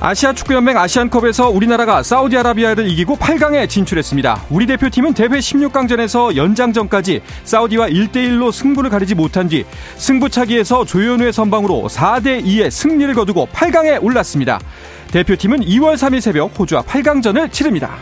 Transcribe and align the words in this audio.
아시아 0.00 0.32
축구연맹 0.32 0.78
아시안컵에서 0.78 1.48
우리나라가 1.48 2.04
사우디아라비아를 2.04 2.88
이기고 2.88 3.16
8강에 3.16 3.68
진출했습니다. 3.68 4.44
우리 4.48 4.64
대표팀은 4.66 5.12
대회 5.14 5.28
16강전에서 5.28 6.36
연장전까지 6.36 7.20
사우디와 7.42 7.88
1대1로 7.88 8.52
승부를 8.52 8.90
가리지 8.90 9.16
못한 9.16 9.48
뒤 9.48 9.64
승부차기에서 9.96 10.84
조현우의 10.84 11.32
선방으로 11.32 11.88
4대2의 11.90 12.70
승리를 12.70 13.12
거두고 13.12 13.48
8강에 13.52 14.02
올랐습니다. 14.02 14.60
대표팀은 15.10 15.60
2월 15.60 15.94
3일 15.94 16.20
새벽 16.20 16.56
호주와 16.56 16.82
8강전을 16.82 17.50
치릅니다. 17.50 17.98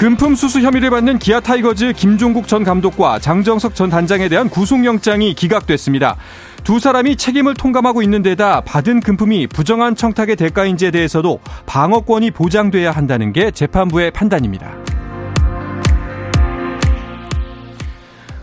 금품 0.00 0.34
수수 0.34 0.62
혐의를 0.62 0.88
받는 0.88 1.18
기아 1.18 1.40
타이거즈 1.40 1.92
김종국 1.92 2.48
전 2.48 2.64
감독과 2.64 3.18
장정석 3.18 3.74
전 3.74 3.90
단장에 3.90 4.30
대한 4.30 4.48
구속영장이 4.48 5.34
기각됐습니다. 5.34 6.16
두 6.64 6.78
사람이 6.78 7.16
책임을 7.16 7.52
통감하고 7.52 8.00
있는 8.00 8.22
데다 8.22 8.62
받은 8.62 9.00
금품이 9.00 9.48
부정한 9.48 9.94
청탁의 9.96 10.36
대가인지에 10.36 10.90
대해서도 10.90 11.40
방어권이 11.66 12.30
보장돼야 12.30 12.92
한다는 12.92 13.34
게 13.34 13.50
재판부의 13.50 14.12
판단입니다. 14.12 14.74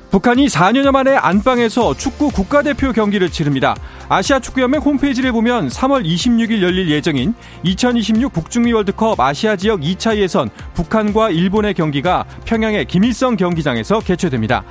북한이 0.09 0.47
4년여 0.47 0.91
만에 0.91 1.15
안방에서 1.15 1.93
축구 1.95 2.29
국가대표 2.29 2.93
경기를 2.93 3.29
치릅니다. 3.29 3.75
아시아 4.07 4.39
축구연맹 4.39 4.79
홈페이지를 4.79 5.33
보면 5.33 5.67
3월 5.67 6.05
26일 6.05 6.61
열릴 6.61 6.89
예정인 6.89 7.33
2026 7.63 8.31
북중미 8.31 8.71
월드컵 8.71 9.19
아시아 9.19 9.57
지역 9.57 9.81
2차 9.81 10.15
예선 10.15 10.49
북한과 10.75 11.31
일본의 11.31 11.73
경기가 11.73 12.23
평양의 12.45 12.85
김일성 12.85 13.35
경기장에서 13.35 13.99
개최됩니다. 13.99 14.63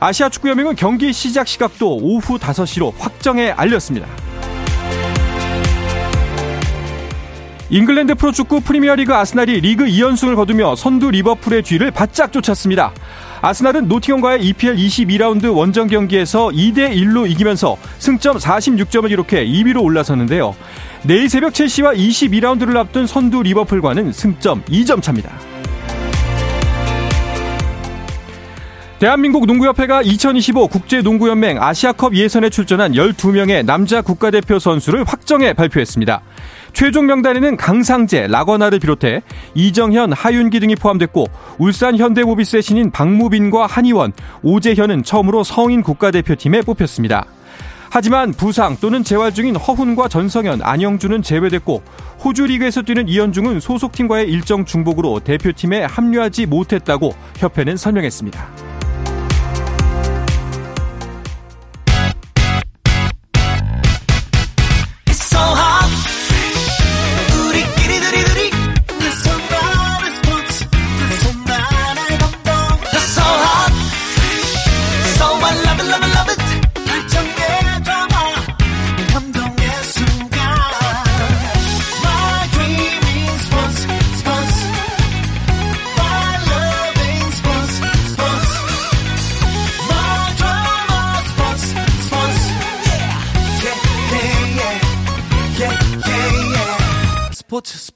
아시아 0.00 0.30
축구연맹은 0.30 0.76
경기 0.76 1.12
시작 1.12 1.46
시각도 1.46 1.96
오후 1.96 2.38
5시로 2.38 2.92
확정해 2.98 3.50
알렸습니다. 3.50 4.06
잉글랜드 7.70 8.14
프로축구 8.14 8.62
프리미어리그 8.62 9.14
아스날이 9.14 9.60
리그 9.60 9.84
2연승을 9.84 10.36
거두며 10.36 10.74
선두 10.74 11.10
리버풀의 11.10 11.62
뒤를 11.62 11.90
바짝 11.90 12.32
쫓았습니다. 12.32 12.94
아스날은 13.40 13.88
노팅엄과의 13.88 14.44
EPL 14.44 14.76
22라운드 14.76 15.54
원정 15.54 15.86
경기에서 15.86 16.48
2대 16.48 16.92
1로 16.94 17.30
이기면서 17.30 17.76
승점 17.98 18.38
46점을 18.38 19.08
기록해 19.08 19.46
2위로 19.46 19.82
올라섰는데요. 19.82 20.54
내일 21.04 21.28
새벽 21.28 21.54
첼시와 21.54 21.92
22라운드를 21.94 22.76
앞둔 22.76 23.06
선두 23.06 23.42
리버풀과는 23.42 24.12
승점 24.12 24.62
2점 24.64 25.02
차입니다. 25.02 25.57
대한민국 28.98 29.46
농구협회가 29.46 30.02
2025 30.02 30.66
국제농구연맹 30.66 31.62
아시아컵 31.62 32.16
예선에 32.16 32.50
출전한 32.50 32.92
12명의 32.92 33.64
남자 33.64 34.02
국가대표 34.02 34.58
선수를 34.58 35.04
확정해 35.04 35.52
발표했습니다. 35.52 36.20
최종 36.72 37.06
명단에는 37.06 37.56
강상재, 37.56 38.26
라거나를 38.26 38.80
비롯해 38.80 39.22
이정현, 39.54 40.12
하윤기 40.12 40.58
등이 40.58 40.74
포함됐고 40.74 41.26
울산 41.58 41.96
현대모비스의 41.96 42.60
신인 42.60 42.90
박무빈과 42.90 43.66
한희원, 43.66 44.12
오재현은 44.42 45.04
처음으로 45.04 45.44
성인 45.44 45.82
국가대표팀에 45.82 46.62
뽑혔습니다. 46.62 47.24
하지만 47.90 48.32
부상 48.32 48.76
또는 48.80 49.04
재활 49.04 49.32
중인 49.32 49.54
허훈과 49.54 50.08
전성현, 50.08 50.60
안영주는 50.62 51.22
제외됐고 51.22 51.82
호주 52.24 52.46
리그에서 52.46 52.82
뛰는 52.82 53.08
이현중은 53.08 53.60
소속팀과의 53.60 54.28
일정 54.28 54.64
중복으로 54.64 55.20
대표팀에 55.20 55.84
합류하지 55.84 56.46
못했다고 56.46 57.14
협회는 57.36 57.76
설명했습니다. 57.76 58.68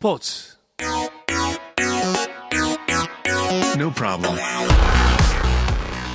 스포츠 0.03 0.57
No 3.77 3.93
problem. 3.95 4.37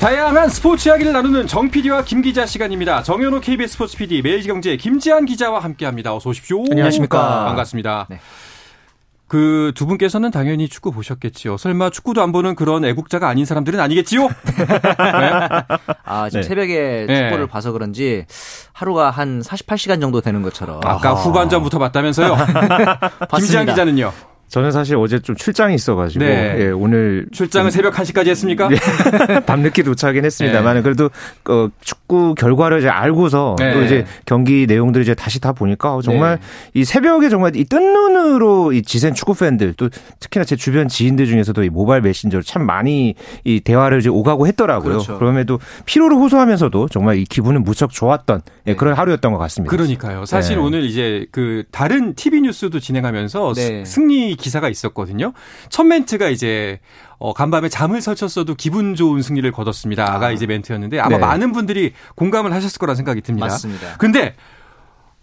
다양한 0.02 0.50
스포츠 0.50 0.90
이야기를 0.90 1.14
나누는 1.14 1.48
정 1.48 1.72
PD와 1.72 2.03
김 2.03 2.22
기자 2.22 2.46
시간입니다. 2.46 3.02
정현호 3.03 3.40
KBS 3.40 3.74
스포츠 3.74 3.98
PD, 3.98 4.22
매일경제 4.22 4.75
김지한 4.75 5.24
기자와 5.24 5.59
함께합니다. 5.59 6.14
어서 6.14 6.30
오십시오. 6.31 6.66
안녕하십니까. 6.70 7.46
반갑습니다. 7.46 8.08
네. 8.09 8.20
그 9.28 9.58
두 9.76 9.86
분께서는 9.86 10.32
당연히 10.32 10.68
축구 10.68 10.92
보셨겠지요. 10.92 11.58
설마 11.58 11.90
축구도 11.90 12.22
안 12.22 12.32
보는 12.32 12.56
그런 12.56 12.84
애국자가 12.86 13.28
아닌 13.30 13.46
사람들은 13.46 13.80
아니겠지요? 13.80 14.28
네. 14.58 15.32
아, 16.04 16.30
지금 16.30 16.42
네. 16.42 16.48
새벽에 16.48 17.06
네. 17.08 17.16
축구를 17.16 17.46
네. 17.46 17.48
봐서 17.48 17.72
그런지 17.72 18.26
하루가 18.74 19.12
한 19.12 19.42
48시간 19.42 20.02
정도 20.02 20.22
되는 20.22 20.42
것처럼. 20.42 20.82
아까 20.84 21.12
아하. 21.12 21.22
후반전부터 21.22 21.78
봤다면서요? 21.80 22.38
김지한 23.38 23.66
기자는요? 23.68 24.12
저는 24.50 24.72
사실 24.72 24.96
어제 24.96 25.19
좀 25.19 25.35
출장이 25.35 25.75
있어가지고 25.75 26.24
네. 26.24 26.56
예, 26.59 26.68
오늘 26.69 27.28
출장을 27.31 27.69
새벽 27.72 27.94
1시까지 27.94 28.28
했습니까? 28.30 28.69
네. 28.69 28.78
밤늦게 29.46 29.84
도착하긴 29.84 30.24
했습니다만 30.25 30.75
네. 30.78 30.81
그래도 30.81 31.09
어, 31.50 31.69
축구 31.81 32.34
결과를 32.34 32.80
이제 32.80 32.88
알고서 32.88 33.57
네. 33.59 33.74
또 33.74 33.84
이제 33.84 34.06
경기 34.25 34.66
내용들을 34.66 35.03
이제 35.03 35.13
다시 35.13 35.41
다 35.41 35.52
보니까 35.52 36.00
정말 36.03 36.38
네. 36.38 36.80
이 36.81 36.84
새벽에 36.86 37.30
정말 37.30 37.56
이 37.56 37.66
뜬 37.68 37.91
눈으로 37.91 38.72
이 38.72 38.81
지센 38.81 39.13
축구 39.13 39.34
팬들 39.34 39.74
또 39.74 39.90
특히나 40.22 40.46
제 40.46 40.56
주변 40.56 40.88
지인들 40.88 41.25
중에서도 41.25 41.63
이 41.66 41.69
모바일 41.69 42.02
메신저로 42.02 42.44
참 42.44 42.66
많이 42.66 43.16
이 43.44 43.59
대화를 43.59 44.00
이제 44.00 44.07
오가고 44.07 44.47
했더라고요. 44.47 44.94
그렇죠. 44.94 45.19
그럼에도 45.19 45.59
피로를 45.86 46.16
호소하면서도 46.16 46.88
정말 46.88 47.18
이 47.18 47.25
기분은 47.25 47.63
무척 47.66 47.91
좋았던 47.91 48.41
예, 48.68 48.72
네. 48.72 48.75
그런 48.78 48.94
하루였던 48.94 49.34
것 49.34 49.38
같습니다. 49.40 49.75
그러니까요. 49.75 50.25
사실 50.25 50.57
오늘 50.59 50.86
이제 50.86 51.25
그 51.31 51.63
다른 51.72 52.13
TV 52.16 52.40
뉴스도 52.41 52.80
진행하면서 52.80 53.53
승리 53.86 54.37
기사가 54.38 54.70
있었거든요. 54.70 55.34
첫 55.70 55.84
멘트가 55.84 56.30
이제 56.30 56.80
어, 57.20 57.34
간밤에 57.34 57.68
잠을 57.70 58.02
설쳤어도 58.02 58.56
기분 58.56 58.96
좋은 58.96 59.22
승리를 59.22 59.52
거뒀습니다.가 59.52 60.28
아. 60.28 60.31
이제 60.31 60.46
멘트였는데 60.46 61.00
아마 61.00 61.09
네. 61.09 61.18
많은 61.18 61.52
분들이 61.52 61.94
공감을 62.16 62.53
하셨을 62.53 62.80
거라 62.80 62.96
생각이 62.96 63.22
듭니다. 63.22 63.48
맞습니다. 63.48 63.98
근데 63.98 64.36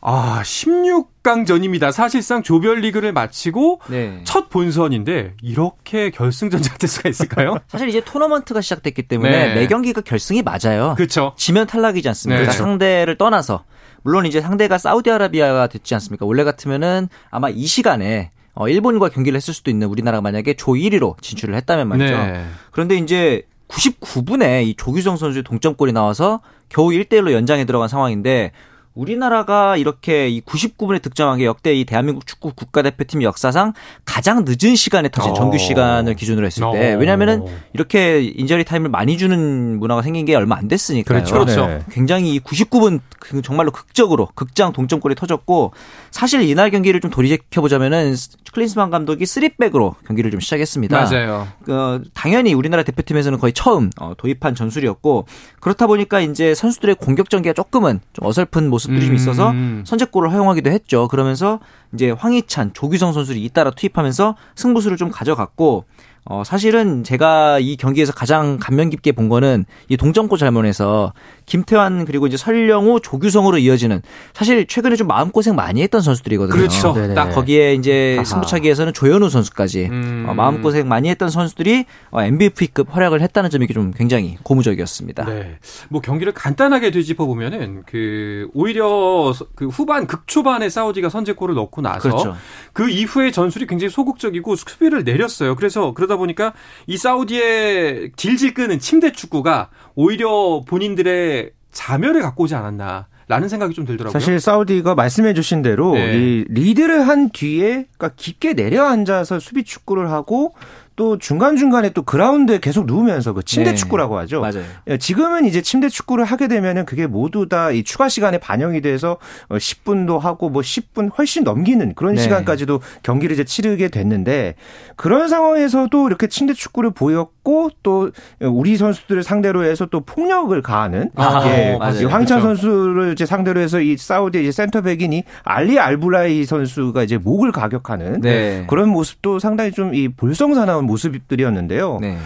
아, 0.06 0.42
16강전입니다. 0.44 1.90
사실상 1.90 2.42
조별리그를 2.42 3.14
마치고 3.14 3.80
네. 3.88 4.20
첫 4.24 4.50
본선인데 4.50 5.32
이렇게 5.40 6.10
결승전자 6.10 6.76
될 6.76 6.88
수가 6.90 7.08
있을까요? 7.08 7.56
사실 7.68 7.88
이제 7.88 8.02
토너먼트가 8.04 8.60
시작됐기 8.60 9.04
때문에 9.04 9.30
네. 9.30 9.54
매 9.54 9.66
경기가 9.66 10.02
결승이 10.02 10.42
맞아요. 10.42 10.94
그렇죠. 10.98 11.32
지면 11.38 11.66
탈락이지 11.66 12.06
않습니까? 12.08 12.44
네. 12.44 12.50
상대를 12.50 13.16
떠나서 13.16 13.64
물론 14.02 14.26
이제 14.26 14.42
상대가 14.42 14.76
사우디아라비아가 14.76 15.68
됐지 15.68 15.94
않습니까? 15.94 16.26
원래 16.26 16.44
같으면은 16.44 17.08
아마 17.30 17.48
이 17.48 17.64
시간에 17.64 18.30
어, 18.54 18.68
일본과 18.68 19.08
경기를 19.08 19.36
했을 19.36 19.52
수도 19.52 19.70
있는 19.70 19.88
우리나라가 19.88 20.20
만약에 20.20 20.54
조 20.54 20.72
1위로 20.72 21.20
진출을 21.20 21.54
했다면 21.54 21.88
말이죠. 21.88 22.16
네. 22.16 22.44
그런데 22.70 22.96
이제 22.96 23.42
99분에 23.68 24.66
이 24.66 24.74
조규성 24.76 25.16
선수의 25.16 25.42
동점골이 25.44 25.92
나와서 25.92 26.40
겨우 26.68 26.90
1대1로 26.90 27.32
연장에 27.32 27.64
들어간 27.64 27.88
상황인데 27.88 28.52
우리나라가 28.94 29.76
이렇게 29.76 30.28
이 30.28 30.40
99분에 30.40 31.02
득점한 31.02 31.38
게 31.38 31.44
역대 31.44 31.74
이 31.74 31.84
대한민국 31.84 32.26
축구 32.26 32.52
국가대표팀 32.54 33.22
역사상 33.22 33.72
가장 34.04 34.44
늦은 34.46 34.76
시간에 34.76 35.08
터진 35.08 35.32
어. 35.32 35.34
정규 35.34 35.58
시간을 35.58 36.14
기준으로 36.14 36.46
했을 36.46 36.62
때 36.72 36.94
어. 36.94 36.98
왜냐면은 36.98 37.44
이렇게 37.72 38.22
인저리 38.22 38.64
타임을 38.64 38.90
많이 38.90 39.18
주는 39.18 39.78
문화가 39.78 40.02
생긴 40.02 40.24
게 40.24 40.34
얼마 40.34 40.56
안 40.56 40.68
됐으니까요. 40.68 41.24
그렇죠. 41.24 41.34
그렇죠. 41.34 41.66
네. 41.66 41.80
굉장히 41.90 42.34
이 42.34 42.40
99분 42.40 43.00
그 43.18 43.42
정말로 43.42 43.72
극적으로 43.72 44.28
극장 44.34 44.72
동점골이 44.72 45.16
터졌고 45.16 45.72
사실 46.10 46.42
이날 46.42 46.70
경기를 46.70 47.00
좀 47.00 47.10
돌이켜 47.10 47.60
보자면은 47.60 48.14
클린스만 48.52 48.90
감독이 48.90 49.24
3백으로 49.24 49.94
경기를 50.06 50.30
좀 50.30 50.38
시작했습니다. 50.38 50.96
맞아요. 50.96 51.48
어, 51.68 52.00
당연히 52.14 52.54
우리나라 52.54 52.84
대표팀에서는 52.84 53.38
거의 53.40 53.52
처음 53.52 53.90
어, 53.98 54.12
도입한 54.16 54.54
전술이었고 54.54 55.26
그렇다 55.60 55.88
보니까 55.88 56.20
이제 56.20 56.54
선수들의 56.54 56.96
공격 56.96 57.30
전개가 57.30 57.54
조금은 57.54 58.00
좀 58.12 58.26
어설픈 58.26 58.70
모습 58.70 58.83
들이 58.88 59.06
음. 59.06 59.06
좀 59.06 59.14
있어서 59.14 59.52
선제골을 59.84 60.32
허용하기도 60.32 60.70
했죠. 60.70 61.08
그러면서 61.08 61.60
이제 61.92 62.10
황희찬, 62.10 62.72
조규성 62.74 63.12
선수를 63.12 63.40
잇따라 63.40 63.70
투입하면서 63.70 64.36
승부수를 64.56 64.96
좀 64.96 65.10
가져갔고 65.10 65.84
어, 66.26 66.42
사실은 66.44 67.04
제가 67.04 67.58
이 67.58 67.76
경기에서 67.76 68.12
가장 68.12 68.58
감명 68.58 68.88
깊게 68.88 69.12
본 69.12 69.28
거는 69.28 69.66
이 69.88 69.96
동점골 69.98 70.38
잘못에서 70.38 71.12
김태환 71.44 72.06
그리고 72.06 72.26
이제 72.26 72.38
설령우 72.38 73.00
조규성으로 73.00 73.58
이어지는 73.58 74.00
사실 74.32 74.66
최근에 74.66 74.96
좀 74.96 75.06
마음고생 75.06 75.54
많이 75.54 75.82
했던 75.82 76.00
선수들이거든요. 76.00 76.56
그렇죠. 76.56 76.94
네네. 76.94 77.14
딱 77.14 77.30
거기에 77.30 77.74
이제 77.74 78.14
아하. 78.16 78.24
승부차기에서는 78.24 78.94
조현우 78.94 79.28
선수까지 79.28 79.88
음. 79.90 80.24
어, 80.26 80.32
마음고생 80.32 80.88
많이 80.88 81.10
했던 81.10 81.28
선수들이 81.28 81.84
어, 82.10 82.22
MVP급 82.22 82.94
활약을 82.94 83.20
했다는 83.20 83.50
점이 83.50 83.66
좀 83.68 83.92
굉장히 83.92 84.38
고무적이었습니다. 84.42 85.24
네. 85.26 85.58
뭐 85.90 86.00
경기를 86.00 86.32
간단하게 86.32 86.90
뒤집어 86.90 87.26
보면은 87.26 87.82
그 87.84 88.48
오히려 88.54 89.34
그 89.54 89.68
후반 89.68 90.06
극초반에 90.06 90.70
사우디가 90.70 91.10
선제골을 91.10 91.54
넣고 91.54 91.82
나서 91.82 92.00
그렇죠. 92.00 92.34
그 92.72 92.88
이후에 92.88 93.30
전술이 93.30 93.66
굉장히 93.66 93.90
소극적이고 93.90 94.56
수비를 94.56 95.04
내렸어요. 95.04 95.54
그래서 95.54 95.92
그러다 95.92 96.13
그러다 96.14 96.16
보니까 96.16 96.52
이 96.86 96.96
사우디의 96.96 98.12
질질 98.16 98.54
끄는 98.54 98.78
침대 98.78 99.12
축구가 99.12 99.70
오히려 99.94 100.62
본인들의 100.66 101.50
자멸을 101.72 102.22
갖고 102.22 102.44
오지 102.44 102.54
않았나. 102.54 103.08
라는 103.26 103.48
생각이 103.48 103.72
좀 103.72 103.86
들더라고요. 103.86 104.20
사실 104.20 104.38
사우디가 104.38 104.94
말씀해 104.94 105.32
주신 105.32 105.62
대로 105.62 105.94
네. 105.94 106.14
이 106.14 106.44
리드를 106.50 107.08
한 107.08 107.30
뒤에 107.30 107.86
그러니까 107.96 108.10
깊게 108.16 108.52
내려앉아서 108.52 109.40
수비 109.40 109.64
축구를 109.64 110.10
하고 110.10 110.52
또 110.96 111.18
중간중간에 111.18 111.90
또 111.90 112.02
그라운드에 112.02 112.58
계속 112.60 112.86
누우면서 112.86 113.32
그 113.32 113.42
침대 113.42 113.70
네. 113.70 113.76
축구라고 113.76 114.18
하죠. 114.18 114.40
맞아요. 114.40 114.62
예, 114.88 114.96
지금은 114.98 115.44
이제 115.44 115.60
침대 115.62 115.88
축구를 115.88 116.24
하게 116.24 116.48
되면은 116.48 116.84
그게 116.86 117.06
모두 117.06 117.48
다 117.48 117.64
이 117.72 117.82
추가 117.82 118.08
시간에 118.08 118.38
반영이 118.38 118.80
돼서 118.82 119.16
10분도 119.48 120.16
어, 120.16 120.18
하고 120.18 120.50
뭐 120.50 120.62
10분 120.62 121.10
훨씬 121.16 121.44
넘기는 121.44 121.94
그런 121.94 122.14
네. 122.14 122.22
시간까지도 122.22 122.80
경기를 123.02 123.34
이제 123.34 123.44
치르게 123.44 123.88
됐는데 123.88 124.54
그런 124.96 125.28
상황에서도 125.28 126.06
이렇게 126.06 126.26
침대 126.26 126.52
축구를 126.52 126.90
보였고 126.90 127.70
또 127.82 128.10
우리 128.40 128.76
선수들을 128.76 129.22
상대로 129.22 129.64
해서 129.64 129.86
또 129.86 130.00
폭력을 130.00 130.60
가하는 130.62 131.10
아, 131.16 131.42
예, 131.46 131.78
황희찬 131.80 132.40
그렇죠. 132.40 132.40
선수를 132.40 133.12
이제 133.12 133.26
상대로 133.26 133.60
해서 133.60 133.80
이 133.80 133.96
사우디 133.96 134.42
이제 134.42 134.52
센터백이니 134.52 135.24
알리 135.44 135.78
알블라이 135.78 136.44
선수가 136.44 137.02
이제 137.02 137.16
목을 137.18 137.50
가격하는 137.52 138.20
네. 138.20 138.66
그런 138.68 138.88
모습도 138.90 139.38
상당히 139.38 139.72
좀 139.72 139.94
이 139.94 140.08
볼성사나운 140.08 140.83
그런 140.84 140.86
모습들이었는데요. 140.86 141.98
네. 142.00 142.18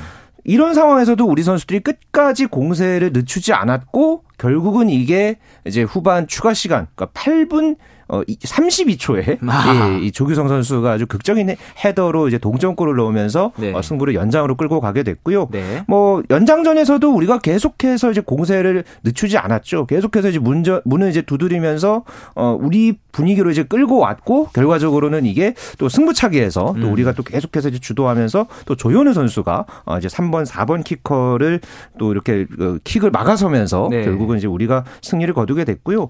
이런 0.44 0.74
상황에서도 0.74 1.24
우리 1.24 1.42
선수들이 1.42 1.80
끝까지 1.80 2.46
공세를 2.46 3.12
늦추지 3.12 3.52
않았고 3.52 4.24
결국은 4.38 4.88
이게 4.88 5.38
이제 5.66 5.82
후반 5.82 6.26
추가 6.26 6.54
시간 6.54 6.86
그러니까 6.94 7.20
8분 7.20 7.76
어 8.08 8.22
32초에 8.22 9.38
아. 9.46 9.98
예, 10.00 10.06
이 10.06 10.12
조규성 10.12 10.48
선수가 10.48 10.90
아주 10.90 11.06
극적인 11.06 11.54
헤더로 11.84 12.28
이제 12.28 12.38
동점골을 12.38 12.96
넣으면서 12.96 13.52
네. 13.56 13.72
어, 13.72 13.82
승부를 13.82 14.14
연장으로 14.14 14.56
끌고 14.56 14.80
가게 14.80 15.02
됐고요. 15.02 15.48
네. 15.50 15.84
뭐 15.86 16.22
연장전에서도 16.30 17.10
우리가 17.10 17.38
계속해서 17.38 18.10
이제 18.10 18.20
공세를 18.20 18.84
늦추지 19.04 19.38
않았죠. 19.38 19.86
계속해서 19.86 20.30
이제 20.30 20.38
문저, 20.38 20.82
문을 20.84 21.10
이제 21.10 21.22
두드리면서 21.22 22.04
어 22.34 22.58
우리 22.60 22.98
분위기로 23.12 23.50
이제 23.50 23.62
끌고 23.62 23.98
왔고 23.98 24.48
결과적으로는 24.54 25.26
이게 25.26 25.54
또 25.78 25.88
승부차기에서 25.88 26.74
또 26.80 26.86
음. 26.86 26.92
우리가 26.92 27.12
또 27.12 27.22
계속해서 27.22 27.68
이제 27.70 27.78
주도하면서 27.78 28.46
또 28.66 28.74
조현우 28.76 29.12
선수가 29.12 29.66
어 29.84 29.98
이제 29.98 30.08
3번 30.08 30.46
4번 30.46 30.84
키커를 30.84 31.60
또 31.98 32.12
이렇게 32.12 32.46
그 32.46 32.78
킥을 32.84 33.10
막아서면서 33.10 33.88
네. 33.90 34.04
결국은 34.04 34.38
이제 34.38 34.46
우리가 34.46 34.84
승리를 35.02 35.32
거두게 35.34 35.64
됐고요. 35.64 36.08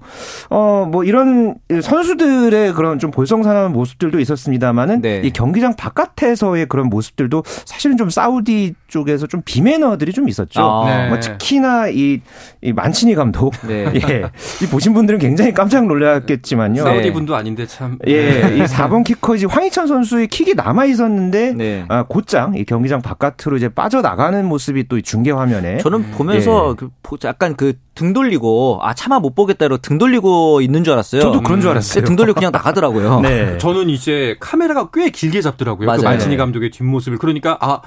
어 0.49 0.69
뭐 0.89 1.03
이런 1.03 1.55
선수들의 1.89 2.73
그런 2.73 2.99
좀 2.99 3.11
볼성사나운 3.11 3.73
모습들도 3.73 4.19
있었습니다만은 4.19 5.01
네. 5.01 5.21
이 5.23 5.31
경기장 5.31 5.75
바깥에서의 5.75 6.67
그런 6.67 6.87
모습들도 6.87 7.43
사실은 7.65 7.97
좀 7.97 8.09
사우디 8.09 8.75
쪽에서 8.87 9.27
좀 9.27 9.41
비매너들이 9.43 10.13
좀 10.13 10.29
있었죠. 10.29 10.61
아, 10.61 10.85
네. 10.85 11.09
뭐 11.09 11.19
특히나 11.19 11.89
이, 11.89 12.21
이 12.61 12.73
만치니 12.73 13.15
감독, 13.15 13.53
네. 13.67 13.91
예, 13.95 14.23
이 14.63 14.67
보신 14.67 14.93
분들은 14.93 15.19
굉장히 15.19 15.53
깜짝 15.53 15.87
놀랐겠지만요. 15.87 16.83
사우디 16.83 17.11
분도 17.11 17.35
아닌데 17.35 17.65
참. 17.65 17.97
예, 18.07 18.41
이 18.55 18.61
4번 18.63 19.03
키커지 19.03 19.45
황희찬 19.45 19.87
선수의 19.87 20.27
킥이 20.27 20.53
남아 20.55 20.85
있었는데 20.85 21.53
네. 21.53 21.85
아, 21.87 22.03
곧장 22.03 22.55
이 22.55 22.63
경기장 22.65 23.01
바깥으로 23.01 23.57
이제 23.57 23.69
빠져 23.69 24.01
나가는 24.01 24.45
모습이 24.45 24.87
또 24.87 24.99
중계 25.01 25.31
화면에 25.31 25.77
저는 25.77 26.11
보면서 26.11 26.75
예. 26.79 26.87
그 27.01 27.17
약간 27.25 27.55
그 27.55 27.73
등 27.99 28.13
돌리고 28.13 28.79
아 28.81 28.93
차마 28.93 29.19
못 29.19 29.35
보겠다로 29.35 29.79
등 29.79 29.97
돌리고 29.97 30.61
있는 30.61 30.85
줄 30.85 30.93
알았어요. 30.93 31.21
저도 31.21 31.41
그런 31.41 31.59
줄 31.59 31.69
알았어요. 31.71 32.05
등 32.05 32.15
돌리고 32.15 32.35
그냥 32.35 32.53
나가더라고요. 32.53 33.19
네. 33.21 33.57
저는 33.57 33.89
이제 33.89 34.37
카메라가 34.39 34.89
꽤 34.93 35.09
길게 35.09 35.41
잡더라고요. 35.41 35.79
그 35.79 35.85
맞아요. 35.85 35.99
그 35.99 36.05
만치니 36.05 36.37
감독의 36.37 36.71
뒷모습을 36.71 37.17
그러니까 37.17 37.57
아 37.59 37.81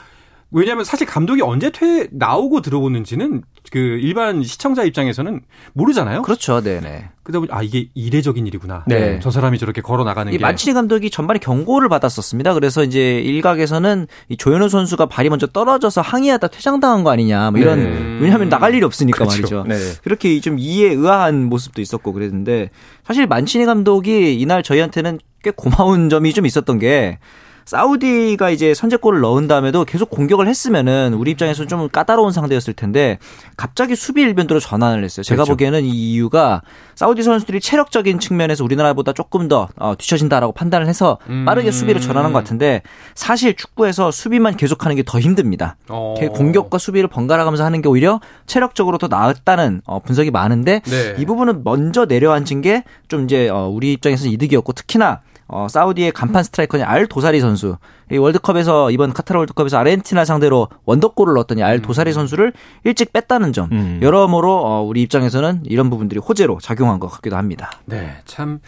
왜냐하면 0.52 0.84
사실 0.84 1.06
감독이 1.06 1.40
언제 1.42 1.70
퇴 1.70 2.08
나오고 2.12 2.60
들어오는지는 2.60 3.42
그 3.70 3.78
일반 3.78 4.42
시청자 4.42 4.84
입장에서는 4.84 5.40
모르잖아요. 5.72 6.22
그렇죠, 6.22 6.60
네네. 6.60 7.08
그러다 7.22 7.38
보니 7.40 7.52
아 7.52 7.62
이게 7.62 7.88
이례적인 7.94 8.46
일이구나. 8.46 8.84
네. 8.86 9.18
저 9.22 9.30
사람이 9.30 9.58
저렇게 9.58 9.80
걸어 9.80 10.04
나가는 10.04 10.30
게. 10.30 10.38
만치니 10.38 10.74
감독이 10.74 11.08
전반에 11.08 11.38
경고를 11.38 11.88
받았었습니다. 11.88 12.52
그래서 12.52 12.84
이제 12.84 13.18
일각에서는 13.20 14.06
이 14.28 14.36
조현우 14.36 14.68
선수가 14.68 15.06
발이 15.06 15.30
먼저 15.30 15.46
떨어져서 15.46 16.02
항의하다 16.02 16.48
퇴장당한 16.48 17.02
거 17.02 17.10
아니냐. 17.10 17.50
뭐 17.50 17.58
이런 17.58 17.82
네. 17.82 18.18
왜냐하면 18.20 18.50
나갈 18.50 18.74
일이 18.74 18.84
없으니까 18.84 19.24
그렇죠. 19.24 19.64
말이죠. 19.64 19.64
네. 19.68 19.76
그렇게 20.04 20.38
좀 20.40 20.58
이해 20.58 20.92
의아한 20.92 21.44
모습도 21.44 21.80
있었고 21.80 22.12
그랬는데 22.12 22.70
사실 23.06 23.26
만치니 23.26 23.64
감독이 23.64 24.34
이날 24.34 24.62
저희한테는 24.62 25.18
꽤 25.42 25.50
고마운 25.50 26.10
점이 26.10 26.34
좀 26.34 26.44
있었던 26.44 26.78
게 26.78 27.18
사우디가 27.64 28.50
이제 28.50 28.74
선제골을 28.74 29.20
넣은 29.20 29.48
다음에도 29.48 29.84
계속 29.84 30.10
공격을 30.10 30.48
했으면은 30.48 31.14
우리 31.14 31.30
입장에서는 31.32 31.68
좀 31.68 31.88
까다로운 31.88 32.32
상대였을 32.32 32.74
텐데 32.74 33.18
갑자기 33.56 33.96
수비 33.96 34.22
일변도로 34.22 34.60
전환을 34.60 35.04
했어요. 35.04 35.22
제가 35.22 35.44
그렇죠. 35.44 35.52
보기에는 35.52 35.84
이 35.84 35.90
이유가 36.12 36.62
사우디 36.94 37.22
선수들이 37.22 37.60
체력적인 37.60 38.18
측면에서 38.18 38.64
우리나라보다 38.64 39.12
조금 39.12 39.48
더 39.48 39.68
어, 39.76 39.94
뒤처진다라고 39.96 40.52
판단을 40.52 40.86
해서 40.86 41.18
빠르게 41.46 41.68
음. 41.68 41.72
수비를 41.72 42.00
전환한 42.00 42.32
것 42.32 42.38
같은데 42.40 42.82
사실 43.14 43.54
축구에서 43.56 44.10
수비만 44.10 44.56
계속하는 44.56 44.96
게 44.96 45.02
더 45.04 45.18
힘듭니다. 45.18 45.76
어. 45.88 46.14
공격과 46.32 46.78
수비를 46.78 47.08
번갈아 47.08 47.44
가면서 47.44 47.64
하는 47.64 47.82
게 47.82 47.88
오히려 47.88 48.20
체력적으로 48.46 48.98
더 48.98 49.08
나았다는 49.08 49.82
어, 49.84 49.98
분석이 49.98 50.30
많은데 50.30 50.80
네. 50.84 51.14
이 51.18 51.26
부분은 51.26 51.64
먼저 51.64 52.04
내려앉은 52.04 52.62
게 52.62 52.84
좀 53.08 53.24
이제 53.24 53.48
어, 53.50 53.68
우리 53.68 53.92
입장에서는 53.92 54.32
이득이었고 54.32 54.72
특히나 54.72 55.20
어, 55.52 55.68
사우디의 55.68 56.12
간판 56.12 56.42
스트라이커인 56.42 56.82
알 56.82 57.06
도사리 57.06 57.40
선수. 57.40 57.76
이 58.10 58.16
월드컵에서 58.16 58.90
이번 58.90 59.12
카타르 59.12 59.38
월드컵에서 59.38 59.78
아르헨티나 59.78 60.24
상대로 60.24 60.68
원더골을 60.84 61.34
넣었더니 61.34 61.62
알 61.62 61.80
도사리 61.80 62.10
음. 62.10 62.12
선수를 62.12 62.52
일찍 62.84 63.12
뺐다는 63.12 63.52
점. 63.52 63.68
음. 63.72 64.00
여러모로 64.02 64.50
어, 64.50 64.82
우리 64.82 65.02
입장에서는 65.02 65.62
이런 65.64 65.90
부분들이 65.90 66.20
호재로 66.20 66.58
작용한 66.60 66.98
것 67.00 67.08
같기도 67.08 67.36
합니다. 67.36 67.70
네, 67.84 68.16
참 68.24 68.60